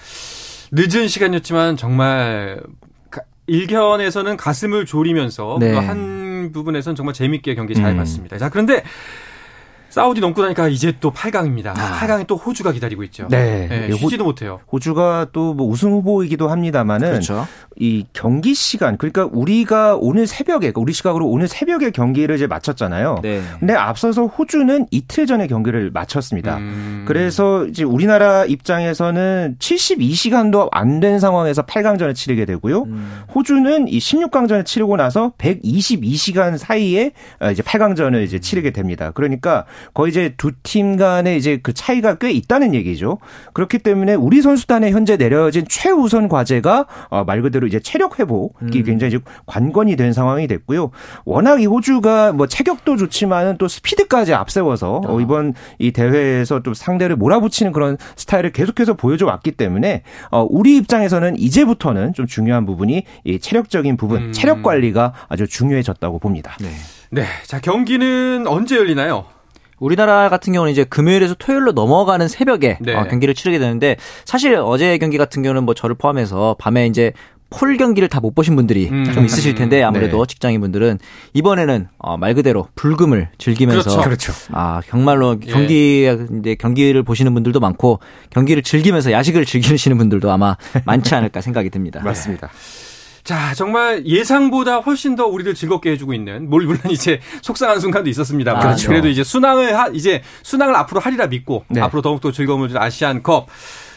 늦은 0.73 1.09
시간이었지만 1.09 1.77
정말 1.77 2.61
일견에서는 3.47 4.37
가슴을 4.37 4.87
졸이면서 4.87 5.59
네. 5.61 5.75
한 5.75 6.51
부분에서는 6.53 6.97
정말 6.97 7.15
재밌게 7.15 7.55
경기 7.55 7.75
잘 7.75 7.93
음. 7.93 7.97
봤습니다. 7.97 8.39
자, 8.39 8.49
그런데 8.49 8.83
사우디 9.95 10.21
넘고 10.21 10.43
나니까 10.43 10.67
이제 10.69 10.93
또 10.99 11.13
8강입니다. 11.13 11.69
아. 11.79 11.99
8강에 12.01 12.27
또 12.27 12.37
호주가 12.37 12.73
기다리고 12.73 13.05
있죠. 13.05 13.29
네. 13.31 13.69
네 13.69 13.93
쉬지도 13.97 14.25
호, 14.25 14.29
못해요. 14.29 14.61
호주가 14.73 15.29
또 15.33 15.55
뭐 15.55 15.69
우승 15.69 15.93
후보이기도 15.93 16.49
합니다만은 16.49 17.11
그렇죠. 17.11 17.47
이 17.77 18.05
경기 18.13 18.55
시간 18.55 18.97
그러니까 18.97 19.29
우리가 19.31 19.97
오늘 20.01 20.27
새벽에 20.27 20.73
그러니까 20.73 20.81
우리 20.81 20.93
시각으로 20.93 21.29
오늘 21.29 21.47
새벽에 21.47 21.91
경기를 21.91 22.35
이제 22.35 22.49
마쳤잖아요. 22.49 23.21
네. 23.23 23.41
근데 23.61 23.75
앞서서 23.75 24.27
호주는 24.27 24.87
이틀 24.91 25.27
전에 25.27 25.47
경기를 25.47 25.91
마쳤습니다. 25.93 26.57
음. 26.57 27.05
그래서 27.07 27.67
이제 27.67 27.85
우리나라 27.85 28.45
입장에서는 28.45 29.57
72시간도 29.61 30.69
안 30.73 30.95
된 31.01 31.19
상황에서 31.19 31.63
8강전을 31.63 32.15
치르게 32.15 32.47
되고요. 32.47 32.85
음. 32.85 33.23
호주는 33.35 33.89
이 33.89 33.99
16강전을 33.99 34.65
치르고 34.65 34.97
나서 34.97 35.33
122시간 35.39 36.57
사이에 36.57 37.13
이제 37.53 37.63
8강전을 37.63 38.25
이제 38.25 38.39
치르게 38.39 38.71
됩니다. 38.71 39.11
그러니까 39.11 39.67
거의 39.93 40.11
이제 40.11 40.35
두 40.37 40.55
팀 40.65 40.97
간의 40.97 41.37
이제 41.37 41.59
그 41.63 41.73
차이가 41.75 42.15
꽤 42.17 42.31
있다는 42.31 42.75
얘기죠. 42.75 43.19
그렇기 43.53 43.79
때문에 43.79 44.15
우리 44.15 44.41
선수단에 44.41 44.91
현재 44.91 45.17
내려진 45.17 45.65
최우선 45.69 46.29
과제가 46.29 46.87
어, 47.11 47.25
말 47.25 47.43
그대로 47.43 47.67
이제 47.67 47.79
체력 47.81 48.19
회복이 48.19 48.79
음. 48.79 48.85
굉장히 48.85 49.19
관건이 49.47 49.97
된 49.97 50.13
상황이 50.13 50.47
됐고요. 50.47 50.91
워낙 51.25 51.61
이 51.61 51.67
호주가 51.67 52.33
뭐 52.33 52.47
체격도 52.47 52.97
좋지만은 52.97 53.57
또 53.59 53.69
스피드까지 53.69 54.33
앞세워서 54.35 55.03
어, 55.05 55.21
이번 55.21 55.55
이 55.79 55.93
대회에서 55.93 56.61
또 56.61 56.73
상대를 56.73 57.17
몰아붙이는 57.17 57.73
그런 57.73 57.99
스타일을 58.17 58.51
계속해서 58.53 58.95
보여줘 58.95 59.27
왔기 59.27 59.53
때문에 59.53 60.03
어, 60.31 60.47
우리 60.49 60.77
입장에서는 60.77 61.39
이제부터는 61.39 62.15
좀 62.15 62.27
중요한 62.27 62.65
부분이 62.65 63.05
이 63.25 63.39
체력적인 63.39 63.97
부분, 63.97 64.23
음. 64.23 64.33
체력 64.33 64.63
관리가 64.63 65.13
아주 65.29 65.47
중요해졌다고 65.47 66.19
봅니다. 66.21 66.57
네. 66.61 66.69
네. 67.11 67.27
자, 67.47 67.61
경기는 67.61 68.47
언제 68.47 68.77
열리나요? 68.77 69.27
우리나라 69.79 70.29
같은 70.29 70.53
경우는 70.53 70.73
이제 70.73 70.85
금요일에서 70.85 71.35
토요일로 71.35 71.73
넘어가는 71.73 72.27
새벽에 72.29 72.79
네. 72.81 72.95
어, 72.95 73.05
경기를 73.09 73.35
치르게 73.35 73.59
되는데 73.59 73.97
사실 74.25 74.55
어제 74.57 74.99
경기 74.99 75.19
같은 75.19 75.43
경우는 75.43 75.65
뭐 75.65 75.75
저를 75.75 75.95
포함해서 75.97 76.57
밤에 76.59 76.87
이제 76.87 77.13
폴 77.51 77.77
경기를 77.77 78.09
다 78.09 78.21
못 78.21 78.35
보신 78.35 78.57
분들이 78.57 78.89
음. 78.91 79.05
좀 79.13 79.25
있으실 79.27 79.55
텐데 79.55 79.83
아무래도 79.83 80.19
네. 80.25 80.27
직장인 80.29 80.61
분들은 80.61 80.99
이번에는 81.35 81.89
어, 81.99 82.17
말 82.17 82.35
그대로 82.35 82.67
불금을 82.75 83.29
즐기면서 83.39 83.91
그렇죠. 84.03 84.03
그렇죠. 84.03 84.33
아 84.51 84.81
정말로 84.89 85.37
예. 85.47 85.51
경기 85.53 86.05
예. 86.47 86.55
경기를 86.57 87.03
보시는 87.03 87.33
분들도 87.35 87.61
많고 87.61 88.01
경기를 88.31 88.63
즐기면서 88.63 89.13
야식을 89.13 89.45
즐기시는 89.47 89.99
분들도 89.99 90.31
아마 90.33 90.57
많지 90.85 91.15
않을까 91.15 91.43
생각이 91.43 91.71
듭니다. 91.71 92.01
맞습니다. 92.03 92.51
자, 93.25 93.55
정말 93.55 94.07
예상보다 94.07 94.81
훨씬 94.81 95.17
더 95.17 95.27
우리들 95.27 95.55
즐겁게 95.55 95.91
해주고 95.93 96.13
있는, 96.13 96.51
뭘 96.51 96.65
물론 96.67 96.81
이제 96.91 97.21
속상한 97.41 97.81
순간도 97.81 98.11
있었습니다만. 98.11 98.63
아, 98.63 98.67
그렇죠. 98.67 98.89
그래도 98.89 99.09
이제 99.09 99.25
순항을 99.25 99.77
하, 99.77 99.89
이제 99.89 100.23
순항을 100.43 100.77
앞으로 100.77 101.01
하리라 101.01 101.27
믿고, 101.27 101.65
네. 101.69 101.81
앞으로 101.81 102.03
더욱더 102.03 102.31
즐거움을 102.31 102.69
주는 102.69 102.81
아시안컵. 102.81 103.49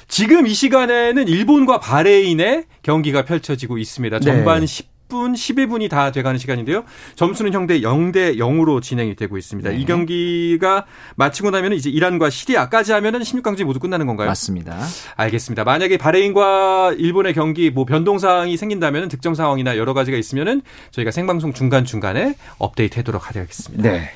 지금 0.07 0.47
이 0.47 0.53
시간에는 0.53 1.27
일본과 1.27 1.81
바레인의 1.81 2.63
경기가 2.81 3.25
펼쳐지고 3.25 3.77
있습니다. 3.77 4.21
전반 4.21 4.61
네. 4.61 4.65
10 4.65 4.96
10분, 5.07 5.33
11분이 5.33 5.89
다 5.89 6.11
돼가는 6.11 6.37
시간인데요. 6.37 6.83
점수는 7.15 7.53
형대 7.53 7.81
0대 7.81 8.37
0으로 8.37 8.81
진행이 8.81 9.15
되고 9.15 9.37
있습니다. 9.37 9.71
네. 9.71 9.77
이 9.77 9.85
경기가 9.85 10.85
마치고 11.15 11.51
나면 11.51 11.73
이제 11.73 11.89
이란과 11.89 12.29
시리아까지 12.29 12.91
하면은 12.93 13.21
16강전이 13.21 13.63
모두 13.63 13.79
끝나는 13.79 14.05
건가요? 14.05 14.27
맞습니다. 14.27 14.77
알겠습니다. 15.15 15.63
만약에 15.63 15.97
바레인과 15.97 16.95
일본의 16.97 17.33
경기 17.33 17.69
뭐 17.69 17.85
변동 17.85 18.19
사항이 18.19 18.57
생긴다면 18.57 19.09
득점 19.09 19.33
상황이나 19.33 19.77
여러 19.77 19.93
가지가 19.93 20.17
있으면은 20.17 20.61
저희가 20.91 21.11
생방송 21.11 21.53
중간 21.53 21.85
중간에 21.85 22.35
업데이트 22.57 22.99
하도록 22.99 23.27
하겠습니다. 23.27 23.89
네. 23.89 24.09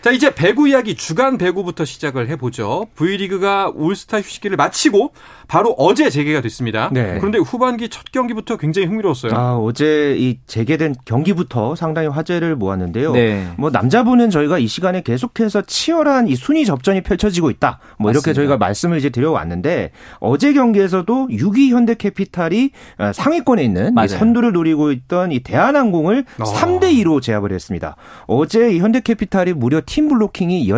자, 0.00 0.10
이제 0.12 0.32
배구 0.34 0.68
이야기 0.68 0.94
주간 0.94 1.38
배구부터 1.38 1.84
시작을 1.84 2.28
해보죠. 2.28 2.86
V리그가 2.94 3.72
올스타 3.74 4.18
휴식기를 4.18 4.56
마치고 4.56 5.12
바로 5.48 5.74
어제 5.78 6.08
재개가 6.08 6.40
됐습니다. 6.42 6.90
네. 6.92 7.16
그런데 7.18 7.38
후반기 7.38 7.88
첫 7.88 8.12
경기부터 8.12 8.58
굉장히 8.58 8.86
흥미로웠어요. 8.86 9.32
아, 9.34 9.56
어제 9.56 10.14
이 10.18 10.38
재개된 10.46 10.94
경기부터 11.04 11.74
상당히 11.74 12.06
화제를 12.08 12.54
모았는데요. 12.54 13.12
네. 13.12 13.48
뭐 13.56 13.70
남자부는 13.70 14.30
저희가 14.30 14.58
이 14.58 14.66
시간에 14.68 15.00
계속해서 15.02 15.62
치열한 15.62 16.28
이 16.28 16.36
순위 16.36 16.64
접전이 16.64 17.00
펼쳐지고 17.00 17.50
있다. 17.50 17.80
뭐 17.98 18.10
이렇게 18.10 18.30
맞습니다. 18.30 18.40
저희가 18.40 18.56
말씀을 18.58 18.98
이제 18.98 19.10
드려왔는데 19.10 19.90
어제 20.20 20.52
경기에서도 20.52 21.28
6위 21.28 21.70
현대캐피탈이 21.70 22.70
어, 22.98 23.12
상위권에 23.12 23.64
있는 23.64 23.94
선두를 24.06 24.52
노리고 24.52 24.92
있던 24.92 25.32
이 25.32 25.40
대한항공을 25.40 26.24
어. 26.40 26.44
3대 26.44 26.92
2로 27.02 27.20
제압을 27.22 27.52
했습니다. 27.52 27.96
어제 28.26 28.70
이 28.70 28.78
현대캐피탈이 28.78 29.54
무려 29.54 29.80
팀 29.88 30.08
블로킹이 30.08 30.68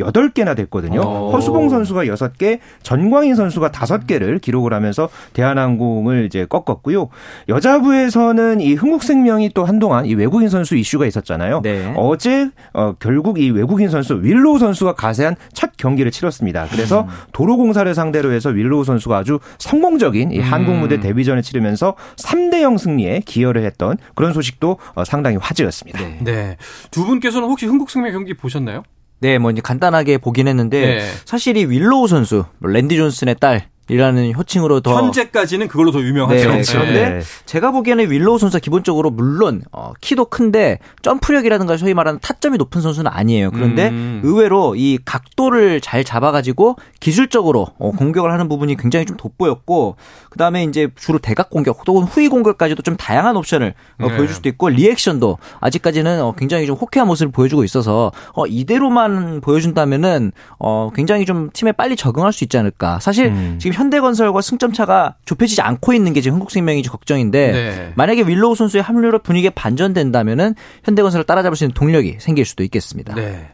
18개나 0.00 0.56
됐거든요. 0.56 1.00
오. 1.00 1.30
허수봉 1.32 1.68
선수가 1.68 2.04
6개, 2.04 2.58
전광인 2.82 3.34
선수가 3.34 3.70
5개를 3.70 4.40
기록을 4.40 4.72
하면서 4.72 5.08
대한항공을 5.32 6.26
이제 6.26 6.46
꺾었고요. 6.46 7.08
여자부에서는 7.48 8.60
이 8.60 8.74
흥국생명이 8.74 9.50
또 9.54 9.64
한동안 9.64 10.06
이 10.06 10.14
외국인 10.14 10.48
선수 10.48 10.76
이슈가 10.76 11.06
있었잖아요. 11.06 11.60
네. 11.62 11.92
어제 11.96 12.50
어, 12.72 12.94
결국 12.98 13.38
이 13.40 13.50
외국인 13.50 13.88
선수 13.90 14.20
윌로우 14.22 14.58
선수가 14.58 14.94
가세한 14.94 15.36
첫 15.52 15.76
경기를 15.76 16.10
치렀습니다. 16.10 16.66
그래서 16.70 17.02
음. 17.02 17.08
도로공사를 17.32 17.92
상대로 17.94 18.32
해서 18.32 18.50
윌로우 18.50 18.84
선수가 18.84 19.16
아주 19.16 19.38
성공적인 19.58 20.32
이 20.32 20.38
음. 20.38 20.44
한국 20.44 20.74
무대 20.76 21.00
데뷔전을 21.00 21.42
치르면서 21.42 21.94
3대 22.16 22.62
0 22.62 22.76
승리에 22.76 23.22
기여를 23.24 23.64
했던 23.64 23.96
그런 24.14 24.32
소식도 24.32 24.78
어, 24.94 25.04
상당히 25.04 25.36
화제였습니다. 25.36 26.00
네. 26.00 26.18
네. 26.20 26.56
두 26.90 27.04
분께서는 27.04 27.48
혹시 27.48 27.66
흥국생명 27.66 28.12
경기 28.12 28.34
보셨나요? 28.34 28.82
네, 29.20 29.38
뭐 29.38 29.50
이제 29.50 29.60
간단하게 29.60 30.18
보긴 30.18 30.48
했는데 30.48 30.80
네. 30.80 31.10
사실 31.24 31.56
이 31.56 31.64
윌로우 31.64 32.08
선수, 32.08 32.44
뭐 32.58 32.70
랜디 32.70 32.96
존슨의 32.96 33.36
딸 33.38 33.68
이라는 33.90 34.32
호칭으로 34.34 34.80
더 34.80 34.94
현재까지는 34.94 35.68
그걸로 35.68 35.90
더 35.90 36.00
유명하죠. 36.00 36.48
네, 36.48 36.62
그런데 36.64 37.10
네. 37.10 37.20
제가 37.46 37.70
보기에는 37.72 38.10
윌로우 38.10 38.38
선수가 38.38 38.60
기본적으로 38.60 39.10
물론 39.10 39.62
어, 39.72 39.92
키도 40.00 40.26
큰데 40.26 40.78
점프력이라든가 41.02 41.76
소위 41.76 41.92
말하는 41.94 42.20
타점이 42.20 42.56
높은 42.58 42.80
선수는 42.80 43.10
아니에요. 43.12 43.50
그런데 43.50 43.88
음. 43.88 44.20
의외로 44.22 44.76
이 44.76 44.98
각도를 45.04 45.80
잘 45.80 46.04
잡아가지고 46.04 46.76
기술적으로 47.00 47.68
어, 47.78 47.90
공격을 47.90 48.30
하는 48.30 48.48
부분이 48.48 48.76
굉장히 48.76 49.06
좀 49.06 49.16
돋보였고 49.16 49.96
그 50.28 50.38
다음에 50.38 50.62
이제 50.64 50.88
주로 50.96 51.18
대각 51.18 51.50
공격 51.50 51.80
혹은 51.86 52.04
후위 52.04 52.28
공격까지도 52.28 52.82
좀 52.82 52.96
다양한 52.96 53.36
옵션을 53.36 53.74
어, 53.98 54.06
네. 54.06 54.16
보여줄 54.16 54.34
수도 54.34 54.48
있고 54.48 54.68
리액션도 54.68 55.38
아직까지는 55.60 56.22
어, 56.22 56.34
굉장히 56.36 56.66
좀 56.66 56.76
호쾌한 56.76 57.08
모습을 57.08 57.32
보여주고 57.32 57.64
있어서 57.64 58.12
어, 58.34 58.46
이대로만 58.46 59.40
보여준다면은 59.40 60.32
어, 60.58 60.90
굉장히 60.94 61.24
좀 61.24 61.50
팀에 61.52 61.72
빨리 61.72 61.96
적응할 61.96 62.32
수 62.32 62.44
있지 62.44 62.56
않을까. 62.56 63.00
사실 63.00 63.26
음. 63.26 63.56
지금 63.58 63.76
현대건설과 63.80 64.42
승점 64.42 64.72
차가 64.74 65.16
좁혀지지 65.24 65.62
않고 65.62 65.94
있는 65.94 66.12
게 66.12 66.20
지금 66.20 66.34
흥국생명이 66.34 66.82
걱정인데 66.82 67.52
네. 67.52 67.92
만약에 67.96 68.22
윌로우 68.22 68.54
선수의 68.54 68.82
합류로 68.82 69.20
분위기가 69.20 69.52
반전된다면은 69.54 70.54
현대건설을 70.84 71.24
따라잡을 71.24 71.56
수 71.56 71.64
있는 71.64 71.72
동력이 71.74 72.16
생길 72.20 72.44
수도 72.44 72.62
있겠습니다. 72.62 73.14
네. 73.14 73.48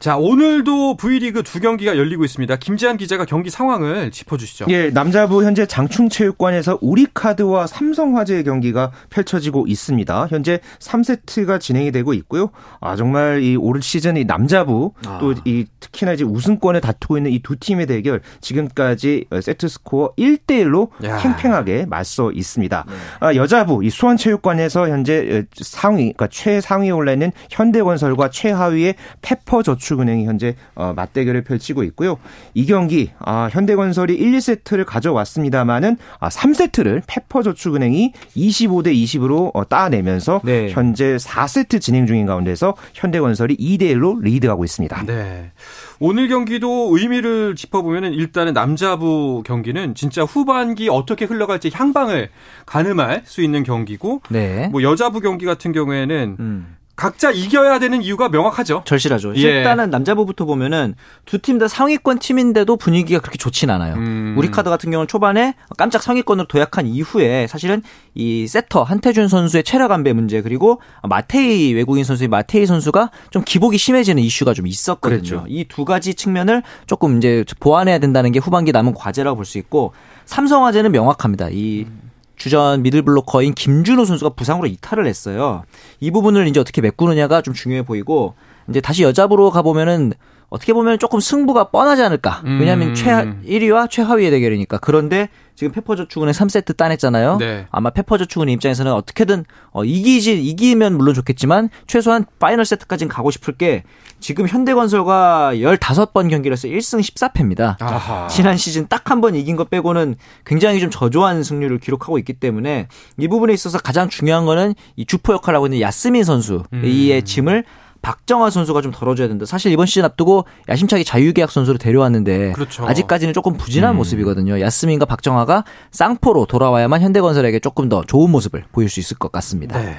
자 0.00 0.16
오늘도 0.16 0.96
V리그 0.96 1.42
두 1.42 1.60
경기가 1.60 1.98
열리고 1.98 2.24
있습니다. 2.24 2.56
김지한 2.56 2.96
기자가 2.96 3.26
경기 3.26 3.50
상황을 3.50 4.10
짚어주시죠. 4.10 4.64
예, 4.70 4.88
남자부 4.88 5.44
현재 5.44 5.66
장충체육관에서 5.66 6.78
우리카드와 6.80 7.66
삼성화재의 7.66 8.44
경기가 8.44 8.92
펼쳐지고 9.10 9.66
있습니다. 9.68 10.28
현재 10.30 10.60
3세트가 10.78 11.60
진행이 11.60 11.92
되고 11.92 12.14
있고요. 12.14 12.50
아 12.80 12.96
정말 12.96 13.42
이 13.42 13.56
올 13.56 13.82
시즌 13.82 14.16
이 14.16 14.24
남자부 14.24 14.94
아. 15.06 15.18
또 15.18 15.54
이 15.54 15.66
특히나 15.80 16.14
이제 16.14 16.24
우승권을 16.24 16.80
다투고 16.80 17.18
있는 17.18 17.30
이 17.32 17.40
두 17.42 17.56
팀의 17.56 17.86
대결 17.86 18.22
지금까지 18.40 19.26
세트 19.30 19.42
세트 19.42 19.68
스코어 19.68 20.14
1대 20.14 20.64
1로 20.64 20.88
야. 21.04 21.18
팽팽하게 21.18 21.84
맞서 21.86 22.32
있습니다. 22.32 22.84
네. 22.88 22.94
아, 23.20 23.34
여자부 23.34 23.84
이 23.84 23.90
수원체육관에서 23.90 24.88
현재 24.88 25.44
상위 25.60 26.04
그러니까 26.04 26.28
최상위에 26.28 26.88
올라 26.90 27.12
있는 27.12 27.32
현대건설과 27.50 28.30
최하위의 28.30 28.94
페퍼저축은행이 29.20 30.26
현재 30.26 30.54
어, 30.74 30.92
맞대결을 30.94 31.42
펼치고 31.42 31.82
있고요. 31.84 32.18
이 32.54 32.66
경기 32.66 33.10
아, 33.18 33.48
현대건설이 33.50 34.14
1, 34.14 34.32
2세트를 34.32 34.84
가져왔습니다만은 34.84 35.96
아, 36.18 36.28
3세트를 36.28 37.02
페퍼저축은행이 37.06 38.12
25대 38.36 38.94
20으로 38.94 39.50
어, 39.54 39.64
따내면서 39.68 40.40
네. 40.44 40.70
현재 40.70 41.16
4세트 41.16 41.80
진행 41.80 42.06
중인 42.06 42.26
가운데서 42.26 42.74
현대건설이 42.94 43.56
2대 43.56 43.82
1로 43.94 44.20
리드하고 44.22 44.64
있습니다. 44.64 45.04
네. 45.06 45.52
오늘 45.98 46.28
경기도 46.28 46.96
의미를 46.96 47.54
짚어보면 47.54 48.14
일단은 48.14 48.54
남자부 48.54 49.42
경기는 49.44 49.94
진짜 49.94 50.22
후반기 50.22 50.88
어떻게 50.88 51.24
흘러갈지 51.24 51.70
향방을 51.72 52.30
가늠할 52.66 53.22
수 53.24 53.42
있는 53.42 53.62
경기고 53.62 54.22
네. 54.30 54.68
뭐 54.68 54.82
여자부 54.82 55.20
경기 55.20 55.44
같은 55.44 55.72
경우에는 55.72 56.36
음. 56.40 56.76
각자 57.00 57.30
이겨야 57.30 57.78
되는 57.78 58.02
이유가 58.02 58.28
명확하죠. 58.28 58.82
절실하죠. 58.84 59.34
예. 59.36 59.40
일단은 59.40 59.88
남자부부터 59.88 60.44
보면은 60.44 60.94
두 61.24 61.38
팀 61.38 61.58
다 61.58 61.66
상위권 61.66 62.18
팀인데도 62.18 62.76
분위기가 62.76 63.20
그렇게 63.20 63.38
좋진 63.38 63.70
않아요. 63.70 63.94
음. 63.94 64.34
우리 64.36 64.50
카드 64.50 64.68
같은 64.68 64.90
경우는 64.90 65.08
초반에 65.08 65.54
깜짝 65.78 66.02
상위권으로 66.02 66.46
도약한 66.46 66.86
이후에 66.86 67.46
사실은 67.46 67.82
이 68.14 68.46
세터 68.46 68.82
한태준 68.82 69.28
선수의 69.28 69.64
체력 69.64 69.92
안배 69.92 70.12
문제 70.12 70.42
그리고 70.42 70.82
마테이 71.08 71.72
외국인 71.72 72.04
선수의 72.04 72.28
마테이 72.28 72.66
선수가 72.66 73.10
좀 73.30 73.42
기복이 73.46 73.78
심해지는 73.78 74.22
이슈가 74.22 74.52
좀 74.52 74.66
있었거든요. 74.66 75.46
이 75.48 75.64
두 75.70 75.86
가지 75.86 76.12
측면을 76.14 76.62
조금 76.86 77.16
이제 77.16 77.46
보완해야 77.60 77.98
된다는 77.98 78.30
게 78.32 78.38
후반기 78.40 78.72
남은 78.72 78.92
과제라고 78.92 79.36
볼 79.36 79.46
수 79.46 79.56
있고 79.56 79.94
삼성화재는 80.26 80.92
명확합니다. 80.92 81.48
이 81.50 81.84
음. 81.88 82.09
주전 82.40 82.82
미들블로커인 82.82 83.52
김준호 83.52 84.06
선수가 84.06 84.30
부상으로 84.30 84.66
이탈을 84.66 85.06
했어요. 85.06 85.62
이 86.00 86.10
부분을 86.10 86.48
이제 86.48 86.58
어떻게 86.58 86.80
메꾸느냐가 86.80 87.42
좀 87.42 87.52
중요해 87.52 87.82
보이고 87.82 88.32
이제 88.66 88.80
다시 88.80 89.02
여자부로 89.02 89.50
가보면은 89.50 90.14
어떻게 90.50 90.72
보면 90.72 90.98
조금 90.98 91.20
승부가 91.20 91.70
뻔하지 91.70 92.02
않을까. 92.02 92.42
왜냐하면 92.44 92.88
음. 92.88 92.94
최 92.94 93.10
1위와 93.12 93.88
최하위의 93.88 94.30
대결이니까. 94.32 94.78
그런데 94.78 95.28
지금 95.54 95.72
페퍼저축은행 95.72 96.32
3세트 96.32 96.76
따냈잖아요. 96.76 97.36
네. 97.38 97.66
아마 97.70 97.90
페퍼저축은행 97.90 98.54
입장에서는 98.54 98.92
어떻게든 98.92 99.44
어, 99.72 99.84
이기지 99.84 100.42
이기면 100.42 100.96
물론 100.96 101.14
좋겠지만 101.14 101.68
최소한 101.86 102.24
파이널 102.38 102.64
세트까지는 102.64 103.08
가고 103.08 103.30
싶을 103.30 103.54
게 103.56 103.84
지금 104.20 104.48
현대건설과 104.48 105.52
15번 105.54 106.30
경기를 106.30 106.52
해서 106.56 106.66
1승 106.68 107.00
14패입니다. 107.00 107.76
아하. 107.80 108.26
지난 108.28 108.56
시즌 108.56 108.86
딱 108.88 109.10
한 109.10 109.20
번 109.20 109.34
이긴 109.34 109.56
것 109.56 109.68
빼고는 109.70 110.14
굉장히 110.46 110.78
좀 110.80 110.88
저조한 110.90 111.42
승률을 111.42 111.78
기록하고 111.78 112.18
있기 112.18 112.34
때문에 112.34 112.88
이 113.18 113.28
부분에 113.28 113.52
있어서 113.52 113.78
가장 113.78 114.08
중요한 114.08 114.46
거는 114.46 114.74
이 114.96 115.04
주포 115.04 115.32
역할을 115.34 115.56
하고 115.56 115.66
있는 115.66 115.80
야스민 115.80 116.22
선수의 116.24 116.64
음. 116.72 117.22
짐을 117.24 117.64
박정아 118.02 118.50
선수가 118.50 118.80
좀 118.82 118.92
덜어줘야 118.92 119.28
된다. 119.28 119.44
사실 119.44 119.72
이번 119.72 119.86
시즌 119.86 120.04
앞두고 120.04 120.44
야심차게 120.68 121.04
자유계약 121.04 121.50
선수를 121.50 121.78
데려왔는데 121.78 122.52
그렇죠. 122.52 122.86
아직까지는 122.86 123.34
조금 123.34 123.54
부진한 123.56 123.94
음. 123.94 123.96
모습이거든요. 123.96 124.60
야스민과 124.60 125.04
박정아가 125.04 125.64
쌍포로 125.90 126.46
돌아와야만 126.46 127.02
현대건설에게 127.02 127.60
조금 127.60 127.88
더 127.88 128.02
좋은 128.02 128.30
모습을 128.30 128.64
보일 128.72 128.88
수 128.88 129.00
있을 129.00 129.18
것 129.18 129.32
같습니다. 129.32 129.78
네. 129.80 129.96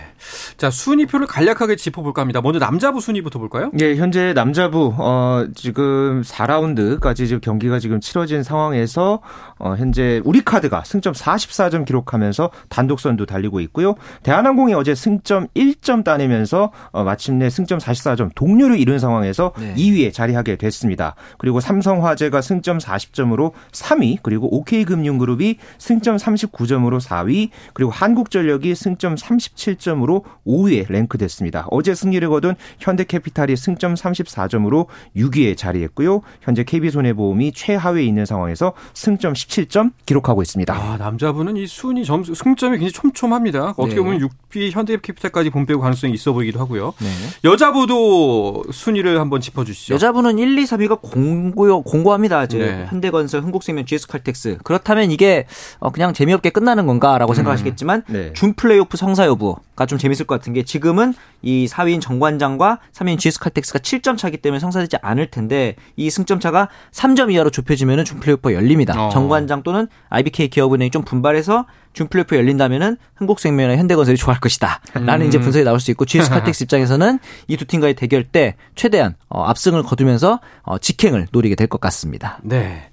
자 0.58 0.70
순위표를 0.70 1.27
간략하게 1.27 1.75
짚어볼까 1.75 2.22
합니다. 2.22 2.41
먼저 2.41 2.60
남자부 2.60 3.01
순위부터 3.01 3.39
볼까요? 3.39 3.72
예, 3.79 3.96
현재 3.96 4.34
남자부 4.34 4.93
어, 4.98 5.46
지금 5.55 6.22
4라운드까지 6.22 7.27
지금 7.27 7.39
경기가 7.41 7.79
지금 7.79 8.00
치러진 8.00 8.43
상황에서 8.43 9.22
어, 9.60 9.75
현재 9.77 10.22
우리카드가 10.24 10.84
승점 10.86 11.13
44점 11.13 11.86
기록하면서 11.86 12.50
단독 12.70 13.00
선두 13.00 13.25
달리고 13.25 13.60
있고요. 13.62 13.96
대한항공이 14.24 14.74
어제 14.74 14.96
승점 14.96 15.48
1점 15.55 16.03
따내면서 16.03 16.72
어, 16.91 17.03
마침내 17.03 17.50
승점 17.50 17.79
44점 17.91 18.31
동률을 18.36 18.79
이룬 18.79 19.00
상황에서 19.00 19.53
네. 19.57 19.74
2위에 19.75 20.13
자리하게 20.13 20.55
됐습니다. 20.57 21.15
그리고 21.38 21.60
삼성화재가 21.60 22.41
승점 22.41 22.77
40점으로 22.77 23.51
3위, 23.71 24.19
그리고 24.21 24.55
OK금융그룹이 24.57 25.57
승점 25.77 26.17
39점으로 26.17 27.00
4위, 27.01 27.50
그리고 27.74 27.91
한국전력이 27.91 28.75
승점 28.75 29.15
37점으로 29.15 30.24
5위에 30.45 30.91
랭크됐습니다. 30.91 31.67
어제 31.71 31.93
승리를 31.95 32.27
거둔 32.29 32.55
현대캐피탈이 32.79 33.55
승점 33.55 33.95
34점으로 33.95 34.88
6위에 35.15 35.57
자리했고요. 35.57 36.21
현재 36.41 36.63
KB손해보험이 36.63 37.51
최하위에 37.53 38.03
있는 38.03 38.25
상황에서 38.25 38.74
승점 38.93 39.33
17점 39.33 39.91
기록하고 40.05 40.41
있습니다. 40.41 40.74
아, 40.74 40.98
남자분은 40.98 41.57
이 41.57 41.67
순위 41.67 42.05
점수 42.05 42.33
승점이 42.33 42.77
굉장히 42.77 42.91
촘촘합니다. 42.91 43.74
어떻게 43.77 43.95
네. 43.95 44.01
보면 44.01 44.29
6위 44.51 44.71
현대캐피탈까지 44.71 45.50
본배우 45.50 45.79
가능성이 45.79 46.13
있어 46.13 46.33
보이기도 46.33 46.60
하고요. 46.60 46.93
네. 47.00 47.07
여자분 47.43 47.80
여자부도 47.81 48.63
순위를 48.71 49.19
한번 49.19 49.41
짚어주시죠. 49.41 49.93
여자부는 49.93 50.38
1, 50.38 50.57
2, 50.57 50.63
3위가 50.63 51.01
공고 51.01 51.81
공고합니다. 51.83 52.47
네. 52.47 52.85
현대건설, 52.89 53.41
흥국생명, 53.41 53.85
GS칼텍스. 53.85 54.59
그렇다면 54.63 55.11
이게 55.11 55.45
어, 55.79 55.91
그냥 55.91 56.13
재미없게 56.13 56.50
끝나는 56.51 56.85
건가라고 56.85 57.33
음. 57.33 57.35
생각하시겠지만 57.35 58.03
네. 58.07 58.33
준 58.33 58.53
플레이오프 58.53 58.97
성사 58.97 59.25
여부가 59.25 59.85
좀 59.85 59.97
재밌을 59.97 60.25
것 60.25 60.39
같은 60.39 60.53
게 60.53 60.63
지금은 60.63 61.13
이 61.41 61.67
4위인 61.69 62.01
정관장과 62.01 62.79
3위인 62.93 63.17
GS칼텍스가 63.17 63.79
7점 63.79 64.17
차기 64.17 64.38
때문에 64.38 64.59
성사되지 64.59 64.97
않을 65.01 65.27
텐데 65.31 65.75
이 65.95 66.09
승점 66.09 66.39
차가 66.39 66.69
3점 66.91 67.31
이하로 67.31 67.50
좁혀지면 67.50 68.05
준 68.05 68.19
플레이오프가 68.19 68.53
열립니다. 68.53 69.07
어. 69.07 69.09
정관장 69.09 69.63
또는 69.63 69.88
IBK 70.09 70.50
기업은행이 70.50 70.91
좀 70.91 71.03
분발해서 71.03 71.65
준 71.93 72.07
플레이오프 72.07 72.36
열린다면은 72.36 72.98
흥국생명이나 73.17 73.77
현대건설이 73.77 74.17
좋아할 74.17 74.39
것이다. 74.39 74.81
라는 74.93 75.25
음. 75.25 75.27
이제 75.27 75.39
분석이 75.39 75.63
나올 75.65 75.79
수 75.79 75.91
있고 75.91 76.05
GS칼텍스 76.05 76.63
입장에서는 76.63 77.19
이 77.48 77.57
두 77.57 77.65
팀과의 77.65 77.93
대결 77.95 78.24
때 78.24 78.55
최대한 78.75 79.15
어, 79.29 79.43
압승을 79.43 79.83
거두면서 79.83 80.39
어, 80.63 80.77
직행을 80.77 81.27
노리게 81.31 81.55
될 81.55 81.67
것 81.67 81.79
같습니다. 81.81 82.39
네. 82.43 82.89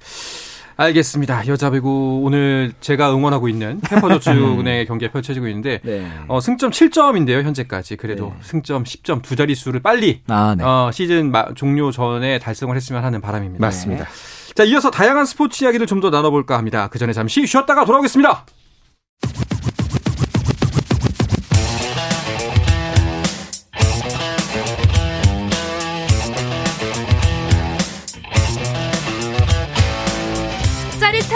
알겠습니다. 0.80 1.48
여자 1.48 1.70
배구 1.70 2.20
오늘 2.22 2.72
제가 2.80 3.12
응원하고 3.12 3.48
있는 3.48 3.80
페퍼저축은행의 3.80 4.86
경기가 4.86 5.10
펼쳐지고 5.10 5.48
있는데 5.48 5.80
네. 5.82 6.08
어, 6.28 6.40
승점 6.40 6.70
7점인데요 6.70 7.42
현재까지 7.42 7.96
그래도 7.96 8.26
네. 8.26 8.34
승점 8.42 8.84
10점 8.84 9.22
두 9.22 9.34
자릿수를 9.34 9.80
빨리 9.80 10.22
아, 10.28 10.54
네. 10.56 10.62
어, 10.62 10.90
시즌 10.92 11.32
마, 11.32 11.46
종료 11.56 11.90
전에 11.90 12.38
달성을 12.38 12.74
했으면 12.76 13.02
하는 13.02 13.20
바람입니다. 13.20 13.64
맞습니다. 13.66 14.06
자 14.54 14.62
이어서 14.64 14.90
다양한 14.92 15.26
스포츠 15.26 15.64
이야기를 15.64 15.86
좀 15.88 15.98
더 16.00 16.10
나눠볼까 16.10 16.56
합니다. 16.56 16.86
그 16.86 17.00
전에 17.00 17.12
잠시 17.12 17.44
쉬었다가 17.44 17.84
돌아오겠습니다. 17.84 18.46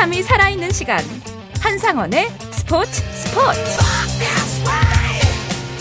짜릿함이 0.02 0.23
살아있는 0.23 0.71
시간 0.71 0.99
한상원의 1.61 2.28
스포츠 2.50 3.02
스포츠 3.12 3.60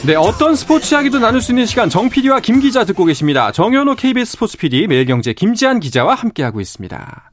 네, 0.06 0.16
어떤 0.16 0.56
스포츠 0.56 0.94
이야기도 0.94 1.20
나눌 1.20 1.42
수 1.42 1.52
있는 1.52 1.66
시간 1.66 1.90
정 1.90 2.10
PD와 2.10 2.40
김 2.40 2.60
기자 2.60 2.86
듣고 2.86 3.06
계십니다. 3.06 3.52
정현호 3.52 3.96
KBS 3.96 4.34
스포츠 4.34 4.58
PD, 4.58 4.88
매일경제 4.88 5.34
김지한 5.34 5.80
기자와 5.80 6.16
함께하고 6.16 6.60
있습니다. 6.60 7.32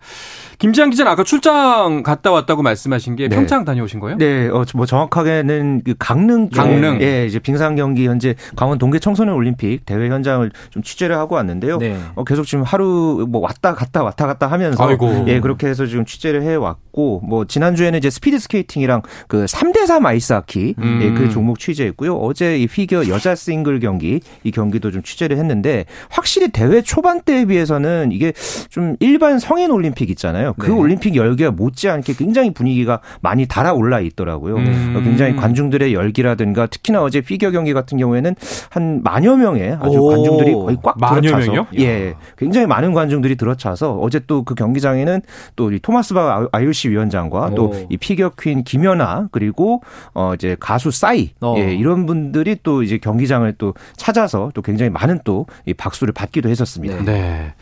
김지한 0.58 0.90
기자는 0.90 1.12
아까 1.12 1.22
출장 1.22 2.02
갔다 2.02 2.32
왔다고 2.32 2.62
말씀하신 2.62 3.14
게 3.14 3.28
네. 3.28 3.36
평창 3.36 3.64
다녀오신 3.64 4.00
거예요? 4.00 4.18
네, 4.18 4.48
어, 4.48 4.64
뭐 4.74 4.86
정확하게는 4.86 5.82
그 5.84 5.94
강릉 5.98 6.48
강릉 6.50 7.00
예, 7.00 7.26
이제 7.26 7.38
빙상 7.38 7.76
경기 7.76 8.08
현재 8.08 8.34
강원 8.56 8.78
동계 8.78 8.98
청소년 8.98 9.36
올림픽 9.36 9.86
대회 9.86 10.08
현장을 10.08 10.50
좀 10.70 10.82
취재를 10.82 11.16
하고 11.16 11.36
왔는데요. 11.36 11.78
네. 11.78 11.96
어, 12.16 12.24
계속 12.24 12.44
지금 12.44 12.64
하루 12.64 13.24
뭐 13.28 13.40
왔다 13.40 13.74
갔다 13.74 14.02
왔다 14.02 14.26
갔다 14.26 14.48
하면서 14.48 14.84
아이고. 14.84 15.26
예, 15.28 15.38
그렇게 15.38 15.68
해서 15.68 15.86
지금 15.86 16.04
취재를 16.04 16.42
해 16.42 16.56
왔고 16.56 17.20
뭐 17.24 17.44
지난주에는 17.44 17.96
이제 17.96 18.10
스피드 18.10 18.40
스케이팅이랑 18.40 19.02
그 19.28 19.44
3대 19.44 19.86
3 19.86 20.04
아이스하키 20.04 20.74
음. 20.78 21.00
예, 21.02 21.10
그 21.12 21.30
종목 21.30 21.60
취재했고요. 21.60 22.16
어제 22.16 22.58
이 22.58 22.66
피겨 22.66 23.06
여자 23.06 23.36
싱글 23.36 23.78
경기 23.78 24.20
이 24.42 24.50
경기도 24.50 24.90
좀 24.90 25.04
취재를 25.04 25.36
했는데 25.38 25.84
확실히 26.10 26.48
대회 26.48 26.82
초반 26.82 27.20
때에 27.22 27.44
비해서는 27.44 28.10
이게 28.10 28.32
좀 28.70 28.96
일반 28.98 29.38
성인 29.38 29.70
올림픽 29.70 30.10
있잖아요. 30.10 30.47
있잖아요. 30.50 30.54
그 30.58 30.66
네. 30.66 30.72
올림픽 30.72 31.16
열기와 31.16 31.50
못지않게 31.50 32.14
굉장히 32.14 32.52
분위기가 32.52 33.00
많이 33.20 33.46
달아올라 33.46 34.00
있더라고요. 34.00 34.56
음. 34.56 35.00
굉장히 35.04 35.36
관중들의 35.36 35.94
열기라든가 35.94 36.66
특히나 36.66 37.02
어제 37.02 37.20
피겨 37.20 37.50
경기 37.50 37.72
같은 37.72 37.98
경우에는 37.98 38.34
한 38.70 39.02
만여 39.02 39.36
명의 39.36 39.76
아주 39.80 39.98
오. 39.98 40.08
관중들이 40.08 40.52
거의 40.54 40.76
꽉 40.82 40.96
들어차서 40.98 41.46
명이요? 41.46 41.66
예, 41.78 42.14
굉장히 42.36 42.66
많은 42.66 42.92
관중들이 42.92 43.36
들어차서 43.36 43.98
어제 43.98 44.18
또 44.20 44.44
그 44.44 44.54
경기장에는 44.54 45.20
또 45.56 45.68
이 45.70 45.78
토마스 45.80 46.14
바 46.14 46.46
IOC 46.52 46.90
위원장과 46.90 47.50
또 47.54 47.72
이 47.90 47.96
피겨 47.96 48.30
퀸 48.30 48.64
김연아 48.64 49.28
그리고 49.30 49.82
어 50.14 50.32
이제 50.34 50.56
가수 50.58 50.90
싸이 50.90 51.30
어. 51.40 51.54
예, 51.58 51.74
이런 51.74 52.06
분들이 52.06 52.56
또 52.62 52.82
이제 52.82 52.98
경기장을 52.98 53.52
또 53.58 53.74
찾아서 53.96 54.50
또 54.54 54.62
굉장히 54.62 54.90
많은 54.90 55.20
또 55.24 55.46
이 55.66 55.74
박수를 55.74 56.12
받기도 56.14 56.48
했었습니다. 56.48 57.02
네. 57.04 57.18
네. 57.18 57.54